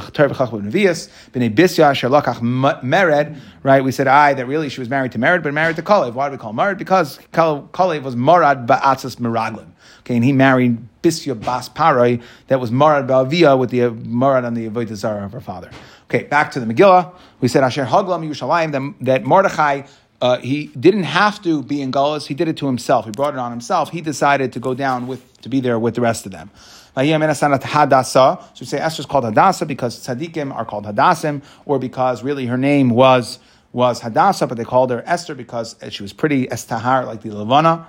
[2.82, 3.84] Mered, right?
[3.84, 6.14] We said, I, that really she was married to Mered, but married to Kalev.
[6.14, 6.78] Why do we call Mered?
[6.78, 9.68] Because Kalev was Marad Ba'atzas Meraglim.
[10.00, 14.56] Okay, and he married Bisya Bas Parai, that was Marad Ba'avia with the Marad on
[14.56, 15.72] the Avodah of her father.
[16.10, 17.14] Okay, back to the Megillah.
[17.40, 19.84] We said Asher Haglam Yerushalayim that, that Mordechai
[20.22, 22.28] uh, he didn't have to be in Gullus.
[22.28, 23.04] He did it to himself.
[23.04, 23.90] He brought it on himself.
[23.90, 26.50] He decided to go down with to be there with the rest of them.
[26.96, 32.58] So we say Esther's called Hadassah because tzaddikim are called Hadassim, or because really her
[32.58, 33.40] name was
[33.72, 37.88] was Hadassah, but they called her Esther because she was pretty estahar like the Levana,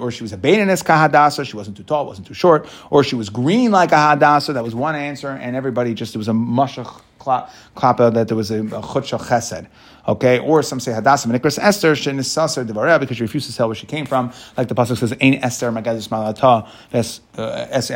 [0.00, 1.44] or she was a Baininess Hadassah.
[1.44, 4.54] She wasn't too tall, wasn't too short, or she was green like a Hadassah.
[4.54, 8.50] That was one answer, and everybody just it was a mashach klapa that there was
[8.50, 9.66] a, chutcha chesed.
[10.08, 13.74] Okay, or some say Hadassah Menikras Esther shenisasar devareh because she refused to tell where
[13.74, 17.90] she came from, like the pasuk says, "Ein Esther magadis malata uh, es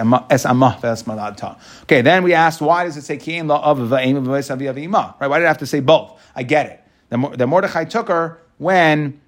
[0.44, 5.20] amah ves malata." Okay, then we asked, why does it say Kiyim la of v'aim
[5.20, 5.28] Right?
[5.28, 6.20] Why did it have to say both?
[6.34, 6.84] I get it.
[7.36, 9.20] The, Mordechai took her when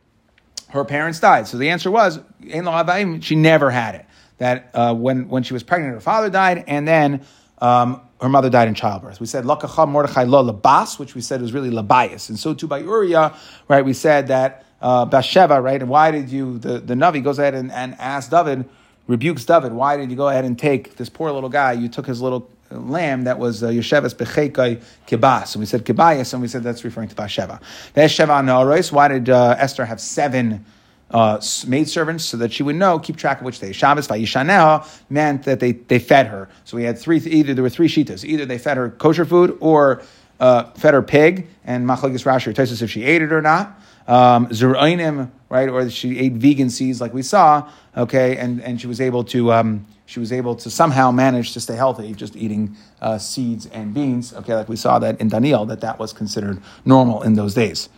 [0.70, 1.48] her parents died.
[1.48, 4.06] So the answer was, she never had it.
[4.38, 7.24] That uh, when, when she was pregnant, her father died, and then
[7.58, 9.20] um, her mother died in childbirth.
[9.20, 12.68] We said Lakacha Mordechai lo labas, which we said was really labias, and so too
[12.68, 13.34] by Uriah,
[13.68, 13.84] right?
[13.84, 15.80] We said that uh, right?
[15.80, 16.58] And why did you?
[16.58, 18.68] The the Navi goes ahead and, and asks David,
[19.06, 19.72] rebukes David.
[19.72, 21.72] Why did you go ahead and take this poor little guy?
[21.72, 25.54] You took his little lamb that was uh, Yesheves Bechekai Kibas.
[25.54, 27.60] And we said Kibayas, and we said that's referring to Bathsheba.
[27.94, 28.92] Sheva Naoris.
[28.92, 30.64] Why did uh, Esther have seven?
[31.12, 33.72] Uh, maidservants so that she would know, keep track of which day.
[33.72, 36.48] Shabbos vayishaneha meant that they, they fed her.
[36.64, 38.24] So we had three, either there were three shitas.
[38.24, 40.02] Either they fed her kosher food or
[40.40, 43.78] uh, fed her pig, and machlekes Rashi us if she ate it or not.
[44.08, 44.48] Um,
[45.48, 49.22] right, or she ate vegan seeds like we saw, okay, and, and she was able
[49.24, 53.66] to um, she was able to somehow manage to stay healthy, just eating uh, seeds
[53.66, 57.34] and beans, okay, like we saw that in Daniel, that that was considered normal in
[57.34, 57.88] those days.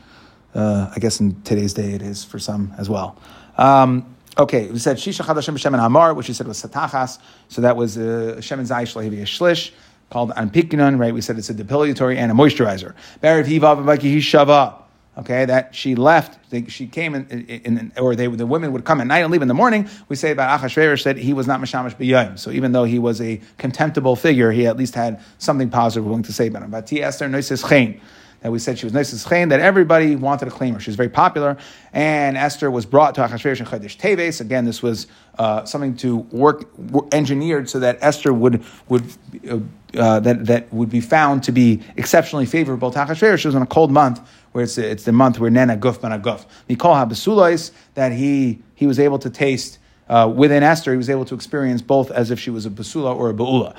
[0.54, 3.18] Uh, I guess in today's day it is for some as well.
[3.58, 7.18] Um, okay, we said Shisha Chadashim Shemen Hamar, which we said was Satachas.
[7.48, 9.72] So that was uh, Shemen Zayish Lehevi Shlish,
[10.10, 11.12] called Anpikinon, right?
[11.12, 12.94] We said it's a depilatory and a moisturizer.
[13.22, 14.80] Barav Hivav.
[15.16, 19.00] Okay, that she left, she came in, in, in, or they, the women would come
[19.00, 19.88] at night and leave in the morning.
[20.08, 22.36] We say about Achashverosh that he was not Mashamash B'yayim.
[22.36, 26.24] So even though he was a contemptible figure, he at least had something positive willing
[26.24, 26.72] to say about him.
[26.72, 28.00] But Esther Noises Chen
[28.44, 30.80] that we said she was nice as that everybody wanted to claim her.
[30.80, 31.56] She was very popular.
[31.94, 34.42] And Esther was brought to Achashverosh and Chodesh Teves.
[34.42, 35.06] Again, this was
[35.38, 36.68] uh, something to work,
[37.10, 39.02] engineered so that Esther would, would
[39.48, 39.60] uh,
[39.96, 43.38] uh, that, that would be found to be exceptionally favorable to Achashverosh.
[43.38, 44.20] She was in a cold month
[44.52, 46.44] where it's, it's the month where Nena Guf Mana Guf.
[46.68, 49.78] Mikol HaBesulais, that he, he was able to taste
[50.08, 53.16] uh, within Esther, he was able to experience both as if she was a basula
[53.16, 53.74] or a baula.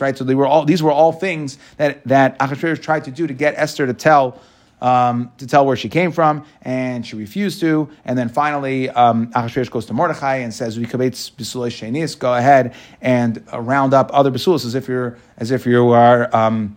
[0.00, 3.26] Right, so they were all these were all things that that Achashverosh tried to do
[3.26, 4.40] to get Esther to tell.
[4.82, 7.90] Um, to tell where she came from, and she refused to.
[8.06, 12.18] And then finally, um, Achashverosh goes to Mordechai and says, "We shenis.
[12.18, 16.34] Go ahead and uh, round up other basulas as if you're as if you are."
[16.34, 16.76] Um,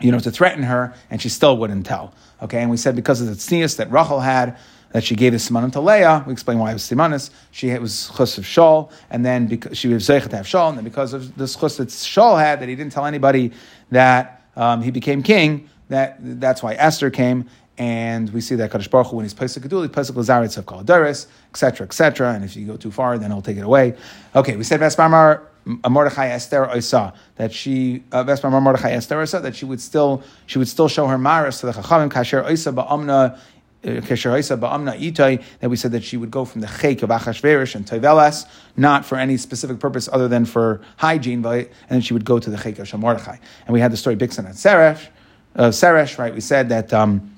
[0.00, 2.14] you know, to threaten her, and she still wouldn't tell.
[2.42, 4.58] Okay, and we said because of the tznius that Rachel had,
[4.96, 6.24] that she gave the simanim to Leah.
[6.26, 7.28] We explain why it was simanis.
[7.50, 10.78] She was chus of Shaul, and then because she was zeichet to have Shaul, and
[10.78, 13.52] then because of this chus that Shaul had, that he didn't tell anybody
[13.90, 15.68] that um, he became king.
[15.90, 17.44] That that's why Esther came,
[17.76, 21.86] and we see that Kadosh Baruch Hu, when he's Pesach Geduli, Pesach Lazaretz of etc.,
[21.86, 22.32] etc.
[22.32, 23.94] And if you go too far, then he'll take it away.
[24.34, 29.54] Okay, we said Vesparmar Mordechai Esther Oisa that she uh, Vesparmar Mordechai Esther Oisa that
[29.54, 33.38] she would still she would still show her maris to the Chachamim Kasher Oisa Ba'amna
[33.86, 39.04] that we said that she would go from the chek of Achashverosh and Tevelas, not
[39.04, 42.56] for any specific purpose other than for hygiene, and then she would go to the
[42.56, 43.36] chek of Shamordechai.
[43.66, 45.06] And we had the story Bixen at Seresh,
[45.54, 46.34] uh, Seresh, right?
[46.34, 46.92] We said that.
[46.92, 47.32] Um,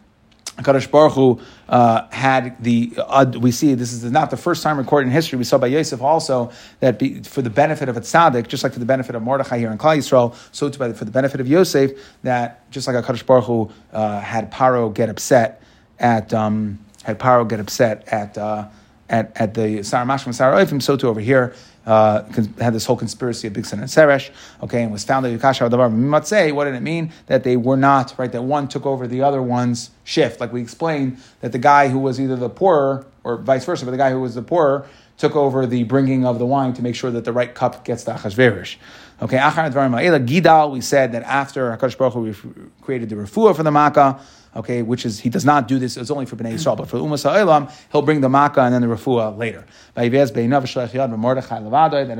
[0.59, 4.76] Kadosh Baruch Hu uh, had the uh, we see this is not the first time
[4.76, 5.38] recorded in history.
[5.38, 8.72] We saw by Yosef also that be, for the benefit of a tzaddik, just like
[8.72, 11.46] for the benefit of Mordechai here in Klal Yisrael, so too for the benefit of
[11.46, 11.92] Yosef,
[12.24, 15.62] that just like Kadosh Baruch Hu uh, had Paro get upset
[15.99, 18.68] at um, had Paro get upset at uh,
[19.09, 21.55] at at the Sarah Oifim, so too over here.
[21.86, 22.22] Uh,
[22.61, 24.28] had this whole conspiracy of Bigson and Seresh,
[24.62, 26.53] okay, and was found that Yukasha Davar Mimatzeh.
[26.53, 27.12] What did it mean?
[27.28, 30.38] That they were not, right, that one took over the other one's shift.
[30.38, 33.92] Like we explained, that the guy who was either the poorer, or vice versa, but
[33.92, 34.86] the guy who was the poorer
[35.19, 38.05] took over the bringing of the wine to make sure that the right cup gets
[38.05, 38.77] to Achashverosh.
[39.21, 43.64] Okay, Achar Dvarim Gidal, we said that after HaKadosh Baruch Hu created the refuah for
[43.64, 44.21] the Makkah,
[44.55, 45.97] okay, which is he does not do this.
[45.97, 48.83] It's only for Bnei Yisrael, but for Umas Ha'olam, he'll bring the Makkah and then
[48.83, 49.66] the Refuah later.
[49.95, 50.14] Then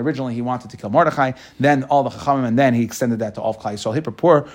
[0.01, 3.37] originally he wanted to kill Mordechai, then all the Chachamim, and then he extended that
[3.37, 3.97] to all of Klal Yisrael.
[3.97, 4.49] Hippur,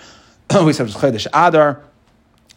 [0.66, 1.82] we said was Chodesh Adar,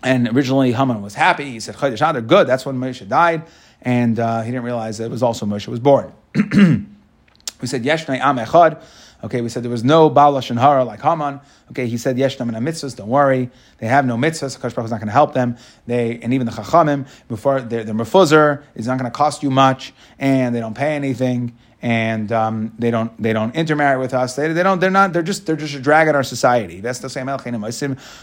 [0.02, 1.52] and originally Haman was happy.
[1.52, 2.48] He said Chodesh Adar, good.
[2.48, 3.44] That's when Moshe died,
[3.82, 6.12] and uh, he didn't realize that it was also Moshe was born.
[6.34, 8.82] we said Yeshnei Am Echad.
[9.24, 11.40] Okay, we said there was no and Hara like Haman.
[11.70, 12.96] Okay, he said Yesh and mitzvahs.
[12.96, 14.58] Don't worry, they have no mitzvahs.
[14.58, 15.56] Hakadosh Baruch is not going to help them.
[15.86, 19.50] They and even the Chachamim before they're, they're mefuzzer is not going to cost you
[19.50, 24.36] much, and they don't pay anything and um, they don't they don't intermarry with us.
[24.36, 26.80] They, they don't they're not they're just they're just a drag on our society.
[26.80, 27.28] That's the same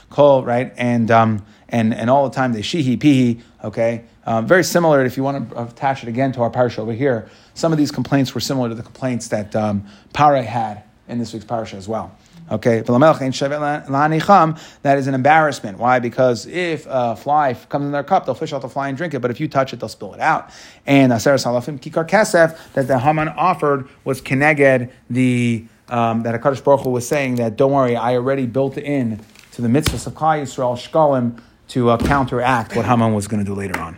[0.09, 3.41] kol right and um, and and all the time they shihi pihi.
[3.63, 5.05] Okay, um, very similar.
[5.05, 7.91] If you want to attach it again to our parsha over here, some of these
[7.91, 11.87] complaints were similar to the complaints that um, Paro had in this week's parsha as
[11.87, 12.15] well.
[12.53, 12.89] Okay, that
[14.99, 15.79] is an embarrassment.
[15.79, 15.97] Why?
[15.97, 19.15] Because if a fly comes in their cup, they'll fish out the fly and drink
[19.15, 19.21] it.
[19.21, 20.51] But if you touch it, they'll spill it out.
[20.85, 26.63] And Aser Salafim Kikar Kesef that the Haman offered was Keneged the um, that Hakadosh
[26.63, 29.19] Baruch Hu was saying that don't worry, I already built in
[29.53, 33.49] to the mitzvahs of Klal Yisrael Shkalim to uh, counteract what Haman was going to
[33.49, 33.91] do later on.